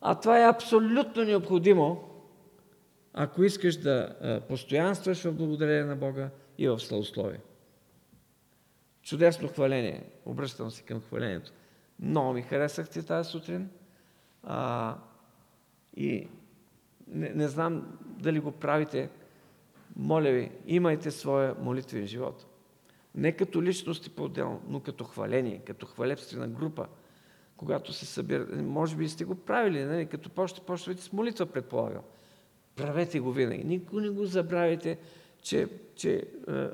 [0.00, 2.04] А това е абсолютно необходимо,
[3.12, 7.40] ако искаш да постоянстваш в благодарение на Бога и в славословие.
[9.02, 10.02] Чудесно хваление.
[10.26, 11.52] Обръщам се към хвалението.
[12.00, 13.70] Много ми харесахте тази сутрин.
[14.42, 14.96] А,
[15.96, 16.28] и
[17.08, 19.10] не, не знам дали го правите.
[19.96, 22.46] Моля ви, имайте своя молитвен живот.
[23.14, 26.86] Не като личности по-отделно, но като хваление, като хвалебствена група.
[27.56, 30.06] Когато се събира, може би сте го правили, нали?
[30.06, 32.02] като почте почвате с молитва, предполагам.
[32.76, 33.64] Правете го винаги.
[33.64, 34.98] Никога не го забравяйте,
[35.42, 36.14] че, че
[36.48, 36.68] е, е,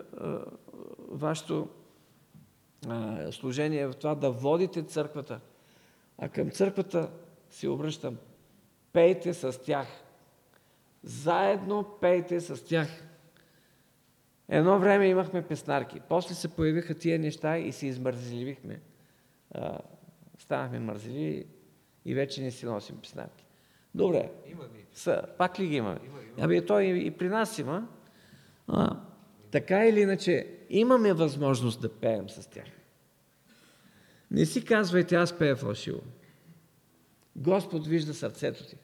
[1.09, 1.69] вашето
[2.90, 5.40] е, служение в това да водите църквата.
[6.19, 7.11] А към църквата
[7.51, 8.16] си обръщам.
[8.93, 9.86] Пейте с тях.
[11.02, 12.89] Заедно пейте с тях.
[14.48, 16.01] Едно време имахме песнарки.
[16.09, 18.81] После се появиха тия неща и се измързеливихме.
[20.39, 21.47] Станахме мързеливи
[22.05, 23.47] и вече не си носим песнарки.
[23.94, 24.31] Добре.
[24.47, 24.86] Има ли?
[24.93, 26.01] Са, пак ли ги имаме?
[26.05, 26.32] Има, има.
[26.40, 27.89] Ами той и, и при нас има.
[28.69, 29.01] А,
[29.55, 32.64] така или иначе, имаме възможност да пеем с тях.
[34.31, 36.01] Не си казвайте, аз пея фалшиво.
[37.36, 38.76] Господ вижда сърцето ти.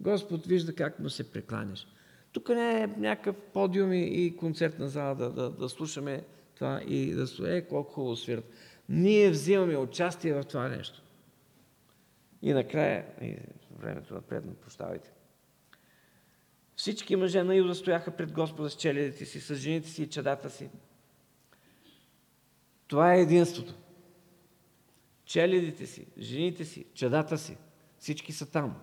[0.00, 1.86] Господ вижда как му се прекланяш.
[2.32, 6.24] Тук не е някакъв подиум и концертна зала да, да, да слушаме
[6.54, 8.50] това и да се е колко хубаво свират.
[8.88, 11.02] Ние взимаме участие в това нещо.
[12.42, 13.36] И накрая, и
[13.78, 15.10] времето напредно, прощавайте.
[16.82, 20.50] Всички мъже на Юда стояха пред Господа с челядите си, с жените си и чадата
[20.50, 20.70] си.
[22.86, 23.74] Това е единството.
[25.24, 27.56] Челядите си, жените си, чадата си,
[27.98, 28.76] всички са там.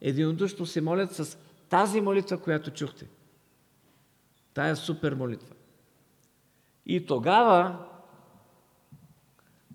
[0.00, 3.08] Единодушно се молят с тази молитва, която чухте.
[4.54, 5.54] Тая супер молитва.
[6.86, 7.86] И тогава,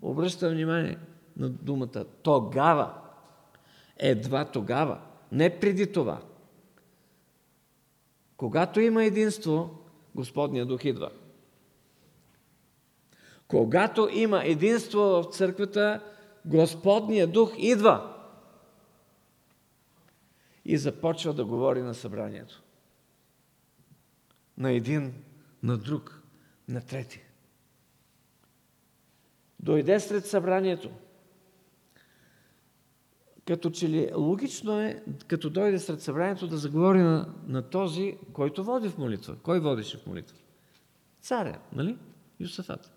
[0.02, 0.98] обръщам внимание
[1.36, 2.94] на думата, тогава,
[3.96, 5.00] едва тогава,
[5.32, 6.22] не преди това.
[8.36, 9.78] Когато има единство,
[10.14, 11.10] Господния дух идва.
[13.48, 16.04] Когато има единство в църквата,
[16.44, 18.16] Господния дух идва
[20.64, 22.62] и започва да говори на събранието.
[24.58, 25.14] На един,
[25.62, 26.22] на друг,
[26.68, 27.20] на трети.
[29.60, 30.90] Дойде сред събранието.
[33.46, 38.64] Като че ли логично е, като дойде сред събранието, да заговори на, на този, който
[38.64, 39.36] води в молитва.
[39.42, 40.36] Кой водеше в молитва?
[41.20, 41.98] Царя, нали?
[42.40, 42.92] Юсафат.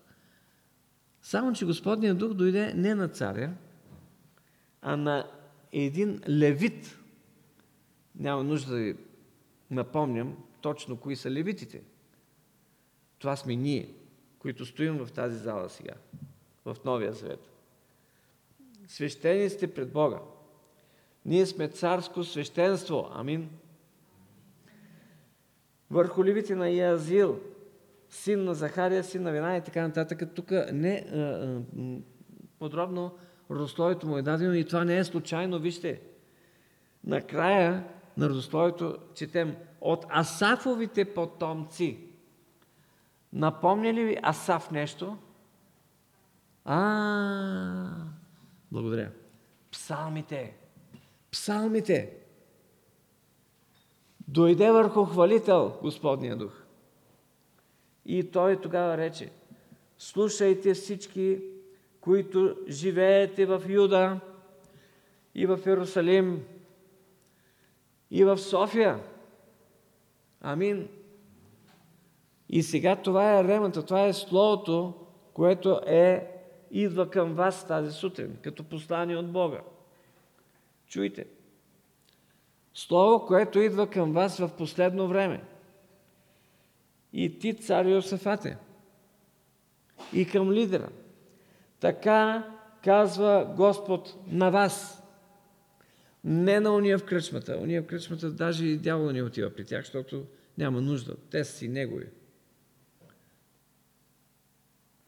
[1.22, 3.54] Само, че Господният дух дойде не на царя,
[4.82, 5.30] а на
[5.72, 6.98] един левит.
[8.14, 8.96] Няма нужда да ви
[9.70, 11.82] напомням точно кои са левитите.
[13.18, 13.94] Това сме ние,
[14.38, 15.94] които стоим в тази зала сега,
[16.64, 17.50] в Новия Завет.
[18.86, 20.20] Свещени сте пред Бога.
[21.24, 23.08] Ние сме царско свещенство.
[23.14, 23.50] Амин.
[25.90, 27.40] Върху ливите на Язил,
[28.08, 30.22] син на Захария, син на Вина и така нататък.
[30.34, 31.60] Тук не а, а,
[32.58, 33.14] подробно
[33.50, 35.58] родословието му е дадено и това не е случайно.
[35.58, 36.00] Вижте,
[37.04, 37.84] накрая
[38.16, 41.98] на родословието четем от Асафовите потомци.
[43.32, 45.18] Напомня ли ви Асаф нещо?
[46.64, 47.90] А,
[48.72, 49.10] благодаря.
[49.70, 50.59] Псалмите.
[51.32, 52.12] Псалмите.
[54.28, 56.52] Дойде върху хвалител Господния дух.
[58.06, 59.30] И той тогава рече,
[59.98, 61.40] слушайте всички,
[62.00, 64.20] които живеете в Юда
[65.34, 66.44] и в Иерусалим
[68.10, 69.00] и в София.
[70.40, 70.88] Амин.
[72.48, 74.94] И сега това е ремата, това е Словото,
[75.34, 76.30] което е,
[76.70, 79.60] идва към вас тази сутрин, като послание от Бога.
[80.90, 81.26] Чуйте.
[82.74, 85.44] Слово, което идва към вас в последно време–
[87.12, 88.56] и ти, цар Йосафате,
[90.12, 90.88] и към лидера.
[91.80, 92.50] Така
[92.84, 95.02] казва Господ на вас.
[96.24, 97.58] Не на уния в кръчмата.
[97.62, 100.26] Уния в кръчмата даже и дявол не отива при тях, защото
[100.58, 101.16] няма нужда.
[101.30, 102.06] Те си негови.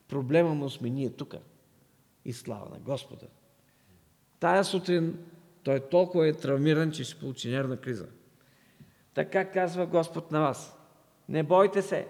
[0.09, 1.35] Проблема му сме ние тук.
[2.25, 3.27] И слава на Господа.
[4.41, 5.19] Тая сутрин
[5.65, 8.07] Той толкова е травмиран, че ще получи нервна криза.
[9.15, 10.79] Така казва Господ на вас.
[11.29, 12.07] Не бойте се.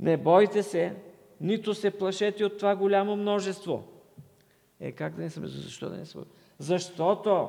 [0.00, 0.96] Не бойте се,
[1.40, 3.84] нито се плашете от това голямо множество.
[4.80, 6.18] Е, как да не се Защо да не се
[6.58, 7.48] Защото,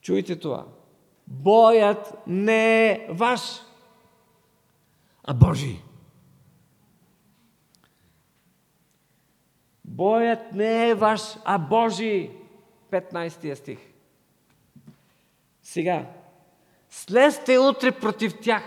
[0.00, 0.66] чуйте това,
[1.26, 3.40] боят не е ваш,
[5.24, 5.87] а Божий.
[9.88, 12.30] Боят не е ваш, а Божий.
[12.90, 13.78] 15 стих.
[15.62, 16.10] Сега,
[16.90, 18.62] слезте утре против тях.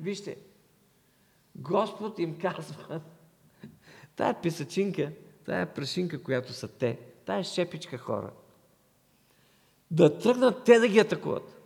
[0.00, 0.36] Вижте,
[1.56, 3.00] Господ им казва,
[4.16, 5.12] тая писачинка,
[5.46, 8.32] тая прашинка, която са те, тая шепичка хора,
[9.90, 11.60] да тръгнат те да ги атакуват.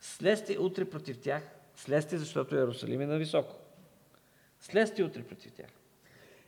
[0.00, 1.42] Слезте утре против тях,
[1.76, 3.54] слезте, защото Иерусалим е на високо.
[4.60, 5.79] Слезте утре против тях.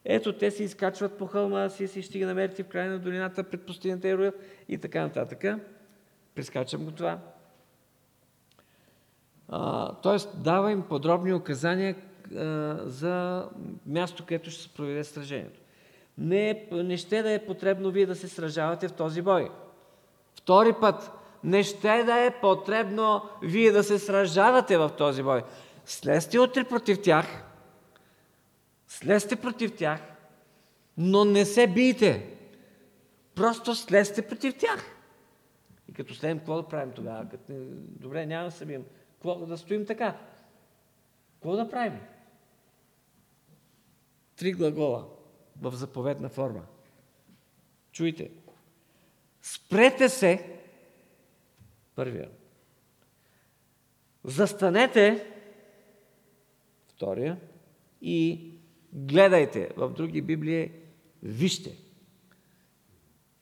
[0.04, 3.44] Ето, те се изкачват по хълма си, си ще ги намерите в края на долината
[3.44, 4.32] пред пустинята Еруил
[4.68, 5.44] и така нататък.
[6.34, 7.18] Прескачам го това.
[9.48, 11.96] А, тоест, дава им подробни указания
[12.36, 13.46] а, за
[13.86, 15.60] място, където ще се проведе сражението.
[16.18, 19.50] Не, не ще да е потребно вие да се сражавате в този бой.
[20.34, 21.10] Втори път,
[21.44, 25.42] не ще да е потребно вие да се сражавате в този бой.
[25.84, 27.44] Слезте утре против тях,
[28.92, 30.00] слезте против тях,
[30.96, 32.36] но не се бийте.
[33.34, 34.84] Просто слезте против тях.
[35.88, 37.28] И като слезем, какво да правим тогава?
[37.28, 38.84] Като, добре, няма да се бием.
[39.12, 40.18] Какво да стоим така?
[41.34, 42.00] Какво да правим?
[44.36, 45.08] Три глагола
[45.60, 46.62] в заповедна форма.
[47.92, 48.30] Чуйте.
[49.42, 50.60] Спрете се.
[51.94, 52.30] Първия.
[54.24, 55.26] Застанете.
[56.88, 57.40] Втория.
[58.02, 58.51] И
[58.92, 59.68] гледайте.
[59.76, 60.70] В други Библии
[61.22, 61.78] вижте.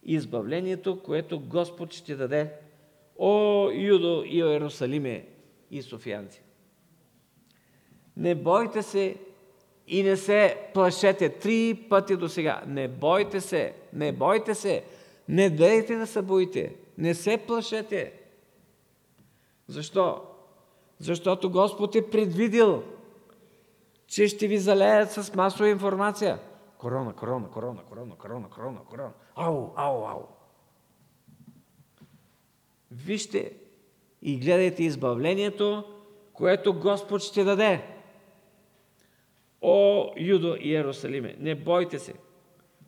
[0.02, 2.52] Избавлението, което Господ ще даде.
[3.18, 5.26] О, Юдо и Иерусалиме
[5.70, 6.42] и Софиянци.
[8.16, 9.16] Не бойте се
[9.86, 11.28] и не се плашете.
[11.28, 12.62] Три пъти до сега.
[12.66, 14.84] Не бойте се, не бойте се.
[15.28, 16.74] Не дейте да се боите.
[16.98, 18.12] Не се плашете.
[19.68, 20.22] Защо?
[20.98, 22.82] Защото Господ е предвидил,
[24.10, 26.38] че ще ви залеят с масова информация.
[26.78, 29.12] Корона, корона, корона, корона, корона, корона, корона.
[29.36, 30.22] Ау, ау, ау.
[32.90, 33.52] Вижте
[34.22, 35.84] и гледайте избавлението,
[36.32, 37.86] което Господ ще даде.
[39.62, 42.14] О, Юдо и Иерусалиме, не бойте се.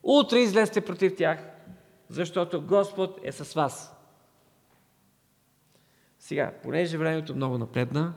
[0.03, 1.45] Утре излезте против тях,
[2.09, 3.97] защото Господ е с вас.
[6.19, 8.15] Сега, понеже времето много напредна,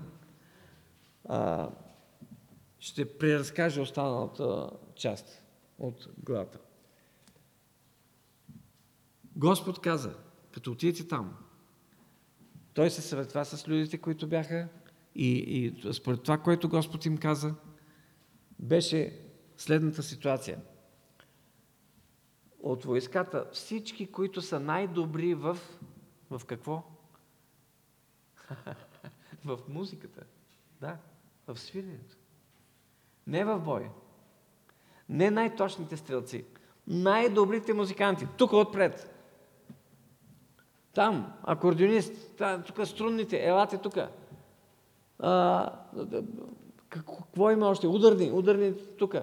[1.29, 1.69] а,
[2.85, 5.43] ще преразкажа останалата част
[5.79, 6.59] от главата.
[9.35, 10.17] Господ каза,
[10.51, 11.37] като отидете там,
[12.73, 14.67] той се съветва с людите, които бяха
[15.15, 17.55] и, и според това, което Господ им каза,
[18.59, 19.19] беше
[19.57, 20.61] следната ситуация.
[22.59, 25.57] От войската всички, които са най-добри в...
[26.29, 26.83] В какво?
[29.45, 30.23] в музиката.
[30.81, 30.97] Да,
[31.47, 32.15] в свиренето.
[33.27, 33.89] Не в боя.
[35.09, 36.45] Не най-точните стрелци.
[36.87, 38.27] Най-добрите музиканти.
[38.37, 39.11] Тук отпред.
[40.93, 43.97] Там, акордеонист, тук струнните, елате тук.
[46.89, 47.87] какво има още?
[47.87, 49.15] Ударни, ударни тук.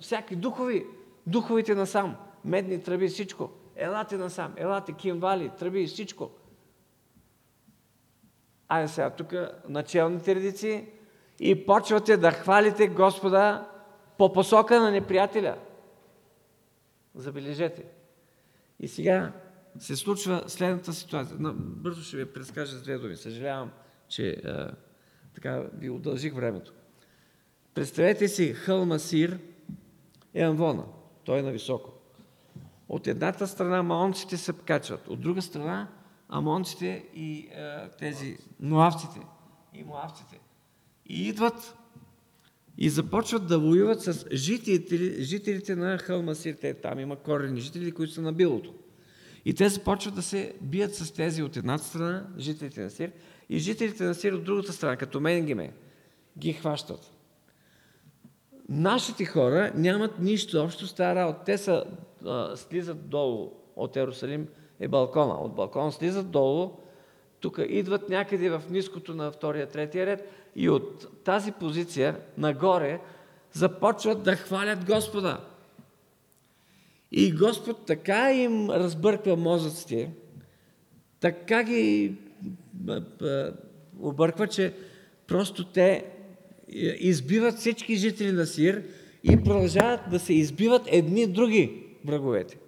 [0.00, 0.86] всяки духови,
[1.26, 3.50] духовите насам, медни тръби, всичко.
[3.76, 6.30] Елате насам, елате, кимвали, тръби, всичко.
[8.68, 9.34] Айде сега, тук
[9.68, 10.88] началните редици
[11.40, 13.68] и почвате да хвалите Господа
[14.18, 15.56] по посока на неприятеля.
[17.14, 17.84] Забележете.
[18.80, 19.32] И сега
[19.78, 21.36] се случва следната ситуация.
[21.54, 23.16] Бързо ще ви предскажа с две думи.
[23.16, 23.70] Съжалявам,
[24.08, 24.70] че а,
[25.34, 26.72] така ви удължих времето.
[27.74, 29.38] Представете си хълма Сир
[30.34, 30.84] е Анвона.
[31.24, 31.92] Той е на високо.
[32.88, 35.88] От едната страна маонците се качват, от друга страна
[36.28, 39.20] амонците и а, тези ноавците
[39.74, 40.40] и моавците.
[41.08, 41.76] И идват
[42.78, 46.54] и започват да воюват с жителите, жителите на хълма Сир.
[46.60, 48.74] Те, там има корени жители, които са на билото.
[49.44, 53.12] И те започват да се бият с тези от едната страна, жителите на Сир,
[53.48, 55.72] и жителите на Сир от другата страна, като Менгиме,
[56.38, 57.12] ги хващат.
[58.68, 61.44] Нашите хора нямат нищо общо с тази работа.
[61.44, 61.84] Те са,
[62.24, 64.48] а, слизат долу от Ерусалим,
[64.80, 65.34] е балкона.
[65.34, 66.70] От балкона слизат долу,
[67.40, 73.00] тук идват някъде в ниското на втория, третия ред и от тази позиция нагоре
[73.52, 75.40] започват да хвалят Господа.
[77.12, 80.10] И Господ така им разбърква мозъците,
[81.20, 82.14] така ги
[84.00, 84.74] обърква, че
[85.26, 86.04] просто те
[87.00, 88.84] избиват всички жители на Сир
[89.22, 92.58] и продължават да се избиват едни други враговете.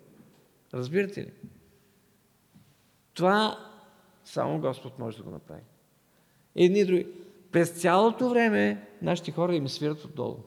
[0.75, 1.31] Разбирате ли?
[3.15, 3.59] Това
[4.25, 5.63] само Господ може да го направи.
[6.57, 7.07] Едни други.
[7.53, 10.39] През цялото време нашите хора им свират отдолу.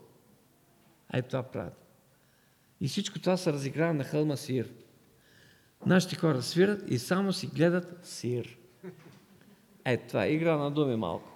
[1.09, 1.87] А и това правят.
[2.81, 4.71] И всичко това се разиграва на хълма Сир.
[5.85, 8.57] Нашите хора свират и само си гледат Сир.
[9.85, 11.29] Е, това е игра на думи малко.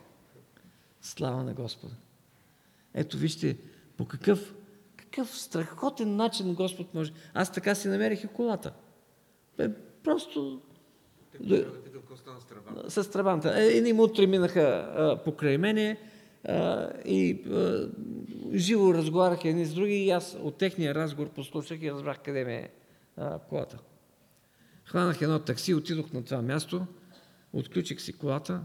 [1.02, 1.96] Слава на Господа.
[2.94, 3.58] Ето вижте
[3.98, 4.56] по какъв,
[4.96, 7.14] какъв страхотен начин Господ може.
[7.34, 8.74] Аз така си намерих и колата.
[9.58, 9.70] Бе,
[10.04, 10.62] просто...
[12.90, 13.62] С трабанта.
[13.62, 15.98] Е, едни мутри минаха а, покрай мене
[16.44, 17.90] а, и а,
[18.54, 22.56] живо разговаряха едни с други и аз от техния разговор послушах и разбрах къде ме
[22.56, 22.70] е
[23.50, 23.80] колата.
[24.86, 26.86] Хванах едно такси, отидох на това място,
[27.54, 28.62] отключих си колата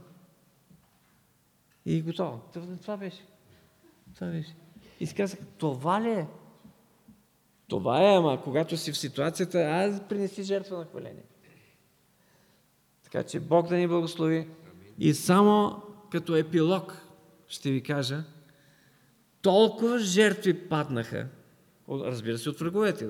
[1.86, 2.40] и готово.
[2.82, 3.26] Това беше.
[4.14, 4.54] Това беше.
[5.00, 6.26] И си казах, това ли е?
[7.68, 11.24] Това е, ама когато си в ситуацията, аз принеси жертва на хваление.
[13.10, 14.46] Така че Бог да ни благослови.
[14.98, 16.96] И само като епилог
[17.48, 18.24] ще ви кажа,
[19.42, 21.26] толкова жертви паднаха,
[21.88, 23.08] разбира се, от враговете.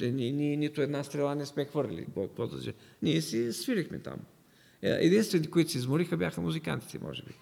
[0.00, 2.06] Ни, ни, нито една стрела не сме хвърли.
[3.02, 4.16] Ние си свирихме там.
[4.82, 7.32] Е, единствените, които се измориха, бяха музикантите, може би.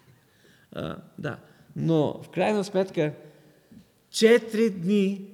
[0.73, 1.39] А, да.
[1.77, 3.13] Но в крайна сметка,
[4.11, 5.31] четири дни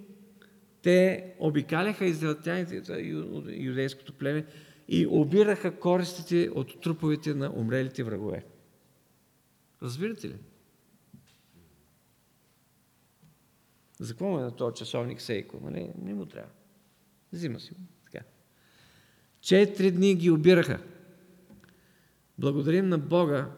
[0.83, 2.83] те обикаляха израелтяните,
[3.47, 4.45] юдейското племе,
[4.89, 8.45] и обираха користите от труповете на умрелите врагове.
[9.83, 10.37] Разбирате ли?
[14.01, 15.61] За какво е на този часовник Сейко?
[15.63, 15.91] Нали?
[16.03, 16.51] Не му трябва.
[17.33, 17.81] Взима си го.
[18.05, 18.25] Така.
[19.41, 20.81] Четири дни ги обираха.
[22.39, 23.51] Благодарим на Бога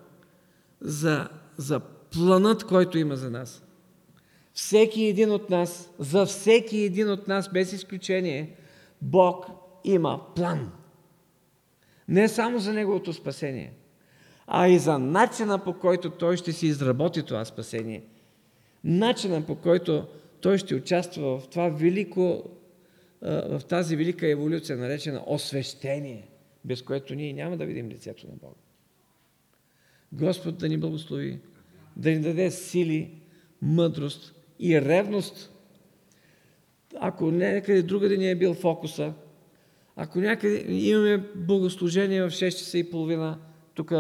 [0.81, 3.63] за, за планът, който има за нас.
[4.53, 8.57] Всеки един от нас, за всеки един от нас, без изключение,
[9.03, 9.47] Бог
[9.85, 10.73] има план.
[12.09, 13.73] Не само за Неговото спасение,
[14.47, 18.03] а и за начина по който Той ще си изработи това спасение.
[18.85, 20.07] Начина по който
[20.41, 22.51] Той ще участва в това велико,
[23.23, 26.29] в тази велика еволюция, наречена освещение,
[26.65, 28.55] без което ние няма да видим лицето на Бога.
[30.13, 31.39] Господ да ни благослови,
[31.97, 33.11] да ни даде сили,
[33.63, 35.53] мъдрост и ревност.
[37.01, 39.13] Ако някъде другаде ни е бил фокуса,
[39.97, 43.39] ако някъде имаме богослужение в 6 часа и половина,
[43.75, 43.91] тук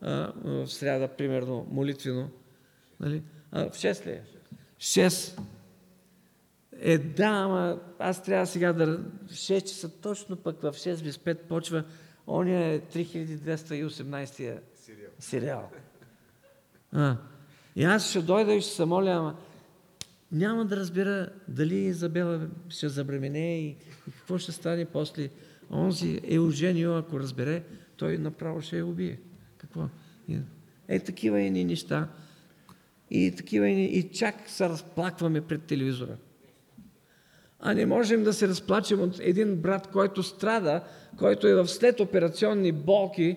[0.00, 2.28] в сряда, примерно, молитвено,
[3.00, 3.22] нали?
[3.52, 4.22] А, в 6 ли е?
[4.80, 5.40] 6.
[6.78, 8.86] Е, да, ама аз трябва сега да...
[9.26, 11.84] В 6 часа точно пък в 6 без 5 почва
[12.26, 15.10] ония е 3218 сериал.
[15.18, 15.70] сериал.
[16.92, 17.16] А,
[17.76, 19.36] и аз ще дойда и ще се моля, ама
[20.36, 23.76] няма да разбира дали Изабела ще забремене и, и
[24.18, 25.28] какво ще стане после.
[25.70, 27.62] Онзи е оженил, ако разбере,
[27.96, 29.20] той направо ще я убие.
[29.58, 29.88] Какво?
[30.88, 32.08] Е, такива и ни неща.
[33.10, 36.16] И такива и, и чак се разплакваме пред телевизора.
[37.60, 40.84] А не можем да се разплачем от един брат, който страда,
[41.16, 43.36] който е в след операционни болки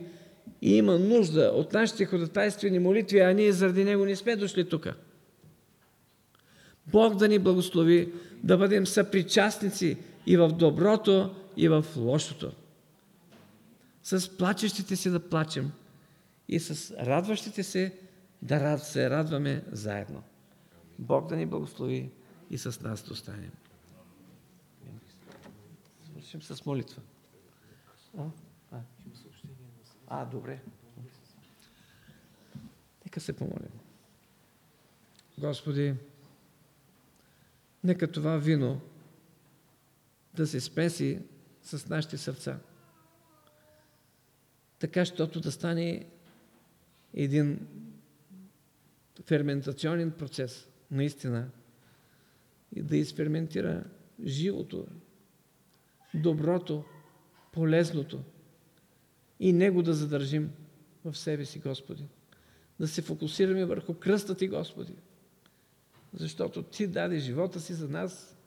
[0.62, 4.88] и има нужда от нашите ходатайствени молитви, а ние заради него не сме дошли тук.
[6.92, 8.14] Бог да ни благослови
[8.44, 12.52] да бъдем съпричастници и в доброто, и в лошото.
[14.04, 15.72] С плачещите се да плачем
[16.48, 17.96] и с радващите се
[18.42, 20.24] да се радваме заедно.
[21.00, 22.12] Бог да ни благослови
[22.50, 23.52] и с нас да останем.
[26.04, 27.02] Свършим с молитва.
[28.18, 28.24] А,
[28.72, 28.80] а,
[30.08, 30.60] а добре.
[33.06, 33.72] Нека се помолим.
[35.38, 35.96] Господи,
[37.84, 38.82] нека това вино
[40.34, 41.20] да се спеси
[41.64, 42.60] с нашите сърца.
[44.80, 46.06] Така, щото да стане
[47.14, 47.68] един
[49.26, 51.50] ферментационен процес, наистина,
[52.76, 53.84] и да изферментира
[54.26, 54.88] живото,
[56.14, 56.84] доброто,
[57.52, 58.24] полезното
[59.40, 60.52] и него да задържим
[61.06, 62.08] в себе си, Господи.
[62.80, 64.94] Да се фокусираме върху кръста Ти, Господи
[66.14, 68.38] защото Ти даде живота си за нас,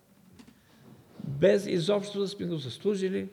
[1.24, 3.28] без изобщо да сме го заслужили.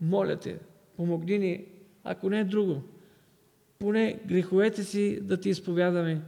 [0.00, 0.58] Моля Те,
[0.96, 1.64] помогни ни,
[2.04, 2.82] ако не е друго,
[3.78, 6.22] поне греховете си да Ти изповядаме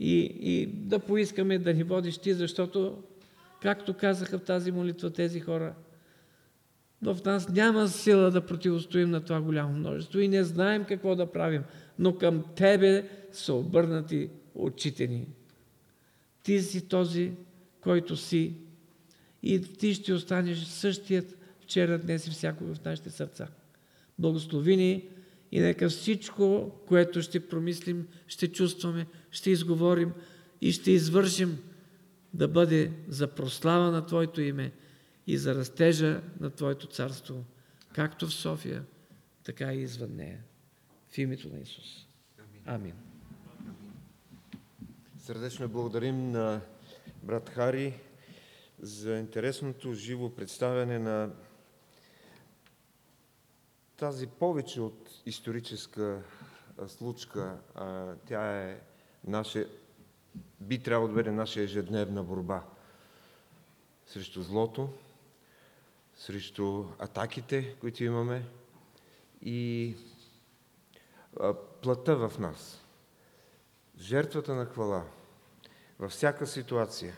[0.00, 3.02] и, и да поискаме да ни водиш Ти, защото
[3.62, 5.74] както казаха в тази молитва тези хора.
[7.02, 11.32] В нас няма сила да противостоим на това голямо множество и не знаем какво да
[11.32, 11.62] правим,
[11.98, 15.26] но към Тебе са обърнати очите ни.
[16.42, 17.32] Ти си този,
[17.80, 18.56] който си
[19.42, 23.48] и Ти ще останеш същият вчера, днес и всякога в нашите сърца.
[24.18, 25.08] Благослови ни
[25.52, 30.12] и нека всичко, което ще промислим, ще чувстваме, ще изговорим
[30.60, 31.58] и ще извършим,
[32.34, 34.72] да бъде за прослава на Твоето име
[35.26, 37.44] и за растежа на Твоето царство,
[37.94, 38.84] както в София,
[39.44, 40.40] така и извън нея.
[41.10, 42.06] В името на Исус.
[42.66, 43.11] Амин.
[45.22, 46.60] Сърдечно благодарим на
[47.22, 48.00] брат Хари
[48.80, 51.30] за интересното живо представяне на
[53.96, 56.22] тази повече от историческа
[56.88, 57.58] случка.
[58.26, 58.80] Тя е
[59.24, 59.66] наша,
[60.60, 62.64] би трябвало да бъде наша ежедневна борба
[64.06, 64.88] срещу злото,
[66.14, 68.44] срещу атаките, които имаме
[69.42, 69.94] и
[71.82, 72.81] плата в нас.
[74.02, 75.04] Жертвата на хвала
[75.98, 77.14] във всяка ситуация,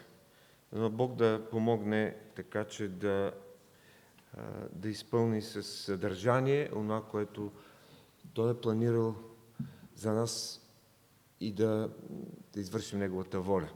[0.73, 3.33] но Бог да помогне така, че да,
[4.73, 7.53] да изпълни с съдържание това, което
[8.35, 9.15] Той е планирал
[9.97, 10.63] за нас
[11.41, 11.91] и да,
[12.53, 13.69] да извършим Неговата воля.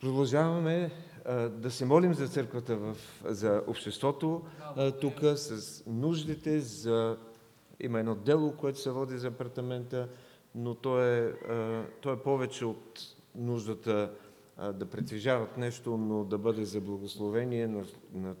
[0.00, 0.90] Продължаваме
[1.50, 4.46] да се молим за църквата, в, за обществото
[5.00, 7.18] тук, с нуждите, за...
[7.80, 10.08] има едно дело, което се води за апартамента,
[10.54, 11.34] но то е,
[12.00, 13.00] то е повече от
[13.34, 14.12] нуждата
[14.74, 17.84] да притежават нещо, но да бъде за благословение на,
[18.14, 18.34] на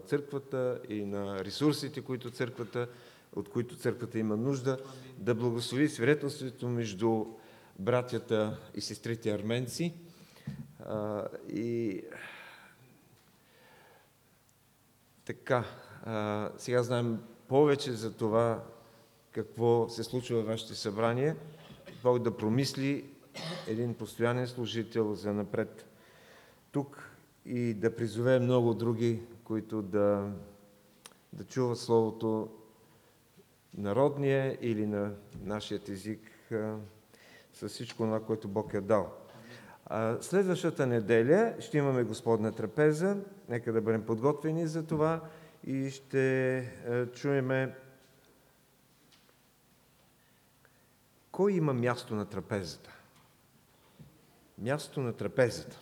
[0.00, 2.88] църквата и на ресурсите, които църквата,
[3.36, 4.78] от които църквата има нужда,
[5.18, 7.26] да благослови свидетелството между
[7.78, 9.94] братята и сестрите арменци,
[11.52, 12.02] и
[15.24, 15.64] така,
[16.56, 17.18] сега знаем
[17.48, 18.64] повече за това
[19.32, 21.36] какво се случва във вашите събрания.
[22.02, 23.04] Бог да промисли
[23.66, 25.86] един постоянен служител за напред
[26.72, 27.10] тук
[27.44, 30.32] и да призове много други, които да,
[31.32, 32.48] да чуват Словото
[33.76, 35.12] народния или на
[35.44, 36.20] нашия език
[37.52, 39.12] с всичко това, което Бог е дал.
[40.20, 43.16] Следващата неделя ще имаме Господна трапеза.
[43.48, 45.20] Нека да бъдем подготвени за това
[45.66, 47.74] и ще чуеме
[51.32, 52.90] кой има място на трапезата.
[54.58, 55.80] Място на трапезата.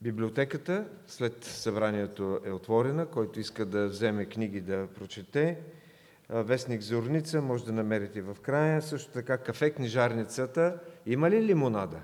[0.00, 3.06] Библиотеката след събранието е отворена.
[3.06, 5.58] Който иска да вземе книги да прочете,
[6.30, 8.82] вестник Зорница, може да намерите в края.
[8.82, 10.80] Също така кафе книжарницата.
[11.06, 12.00] Има ли лимонада?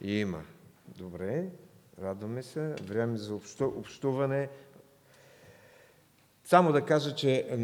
[0.00, 0.42] Има.
[0.98, 1.46] Добре,
[2.02, 2.74] радваме се.
[2.82, 4.48] Време за общуване.
[6.44, 7.58] Само да кажа, че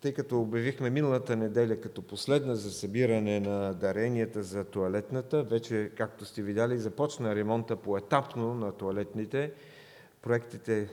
[0.00, 6.24] тъй като обявихме миналата неделя като последна за събиране на даренията за туалетната, вече, както
[6.24, 9.52] сте видяли, започна ремонта поетапно на туалетните.
[10.22, 10.88] Проектите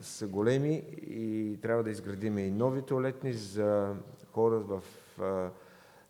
[0.00, 3.94] са големи и трябва да изградиме и нови туалетни за
[4.32, 4.82] хора в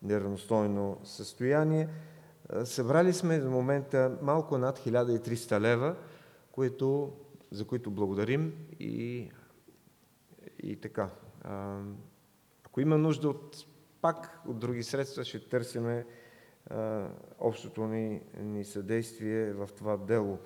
[0.03, 1.89] неравностойно състояние.
[2.65, 5.97] Събрали сме за момента малко над 1300 лева,
[6.53, 7.12] които,
[7.51, 9.31] за които благодарим и,
[10.62, 11.11] и така.
[12.65, 13.66] Ако има нужда от
[14.01, 16.07] пак от други средства, ще търсиме
[17.39, 20.39] общото ни, ни съдействие в това дело.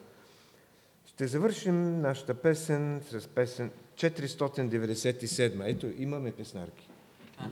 [1.04, 5.62] Ще завършим нашата песен с песен 497.
[5.66, 6.91] Ето, имаме песнарки.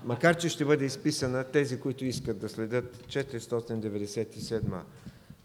[0.05, 4.83] Макар, че ще бъде изписана тези, които искат да следят 497.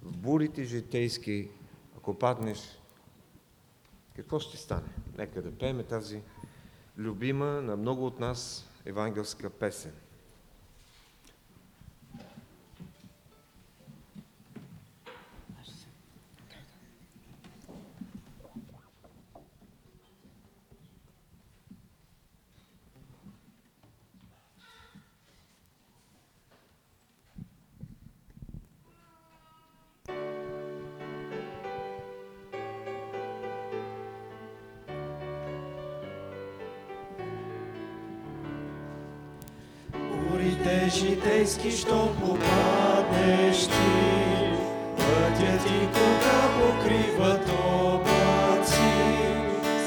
[0.03, 1.49] В бурите житейски,
[1.97, 2.79] ако паднеш,
[4.15, 4.89] какво ще стане?
[5.17, 6.21] Нека да пееме тази
[6.97, 9.93] любима на много от нас евангелска песен.
[40.89, 43.71] житейски, що попаднеш ти.
[44.97, 47.39] Пътя ти, кога покрива
[47.83, 48.93] облаци,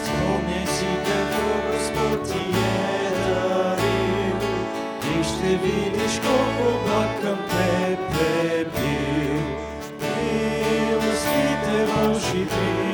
[0.05, 4.39] спомни си какво Господ ти е дарил.
[5.01, 8.01] Ти ще видиш колко благ към теб
[8.33, 9.43] е бил.
[10.01, 12.88] Милостите Божи бил.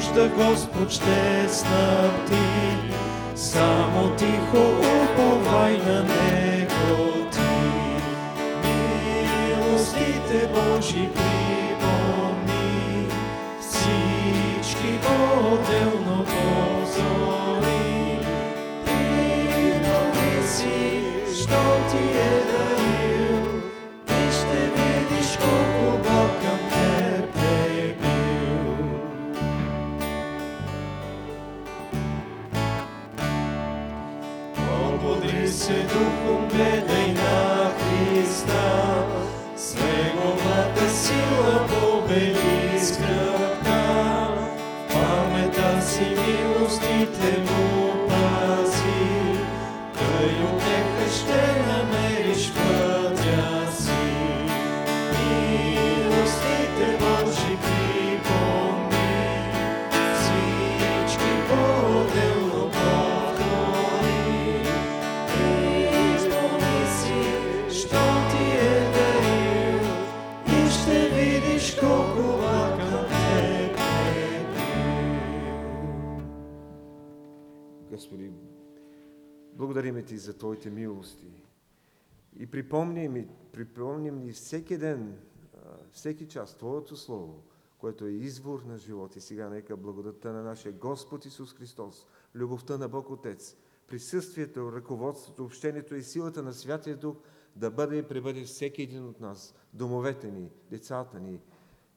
[0.00, 2.36] Нужда Господ ще снабди,
[3.34, 4.58] само тихо
[5.02, 7.40] уповай на Него ти.
[8.64, 13.06] Милостите Божи припомни,
[13.60, 17.78] всички по-отделно позори.
[18.84, 21.02] Припомни си,
[21.42, 21.60] що
[21.90, 22.59] ти е дарил,
[41.10, 43.80] сила победи скръпта.
[44.88, 47.69] В памета си милостите му
[79.90, 81.26] благодариме Ти за Твоите милости.
[82.38, 85.18] И припомни ми, припомни ни всеки ден,
[85.92, 87.42] всеки час Твоето Слово,
[87.78, 89.16] което е извор на живот.
[89.16, 93.56] И сега нека благодата на нашия Господ Исус Христос, любовта на Бог Отец,
[93.86, 97.16] присъствието, ръководството, общението и силата на Святия Дух
[97.56, 101.40] да бъде и пребъде всеки един от нас, домовете ни, децата ни,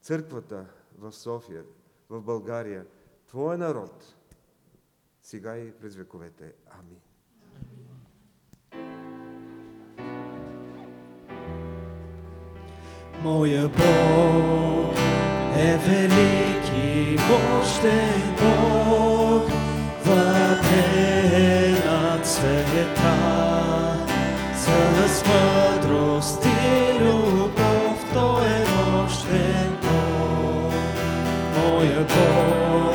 [0.00, 0.66] църквата
[0.98, 1.64] в София,
[2.08, 2.86] в България,
[3.26, 4.14] Твоя народ,
[5.22, 6.54] сега и през вековете.
[6.70, 7.03] Амин.
[13.22, 14.94] Моя Бог
[15.56, 19.50] е велики, мощен Бог,
[20.04, 23.14] владее над света.
[25.06, 30.72] С мъдрост и любов Той е мощен Бог.
[31.56, 32.94] Моя Бог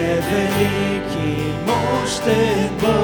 [0.00, 3.01] е велики, мощен Бог,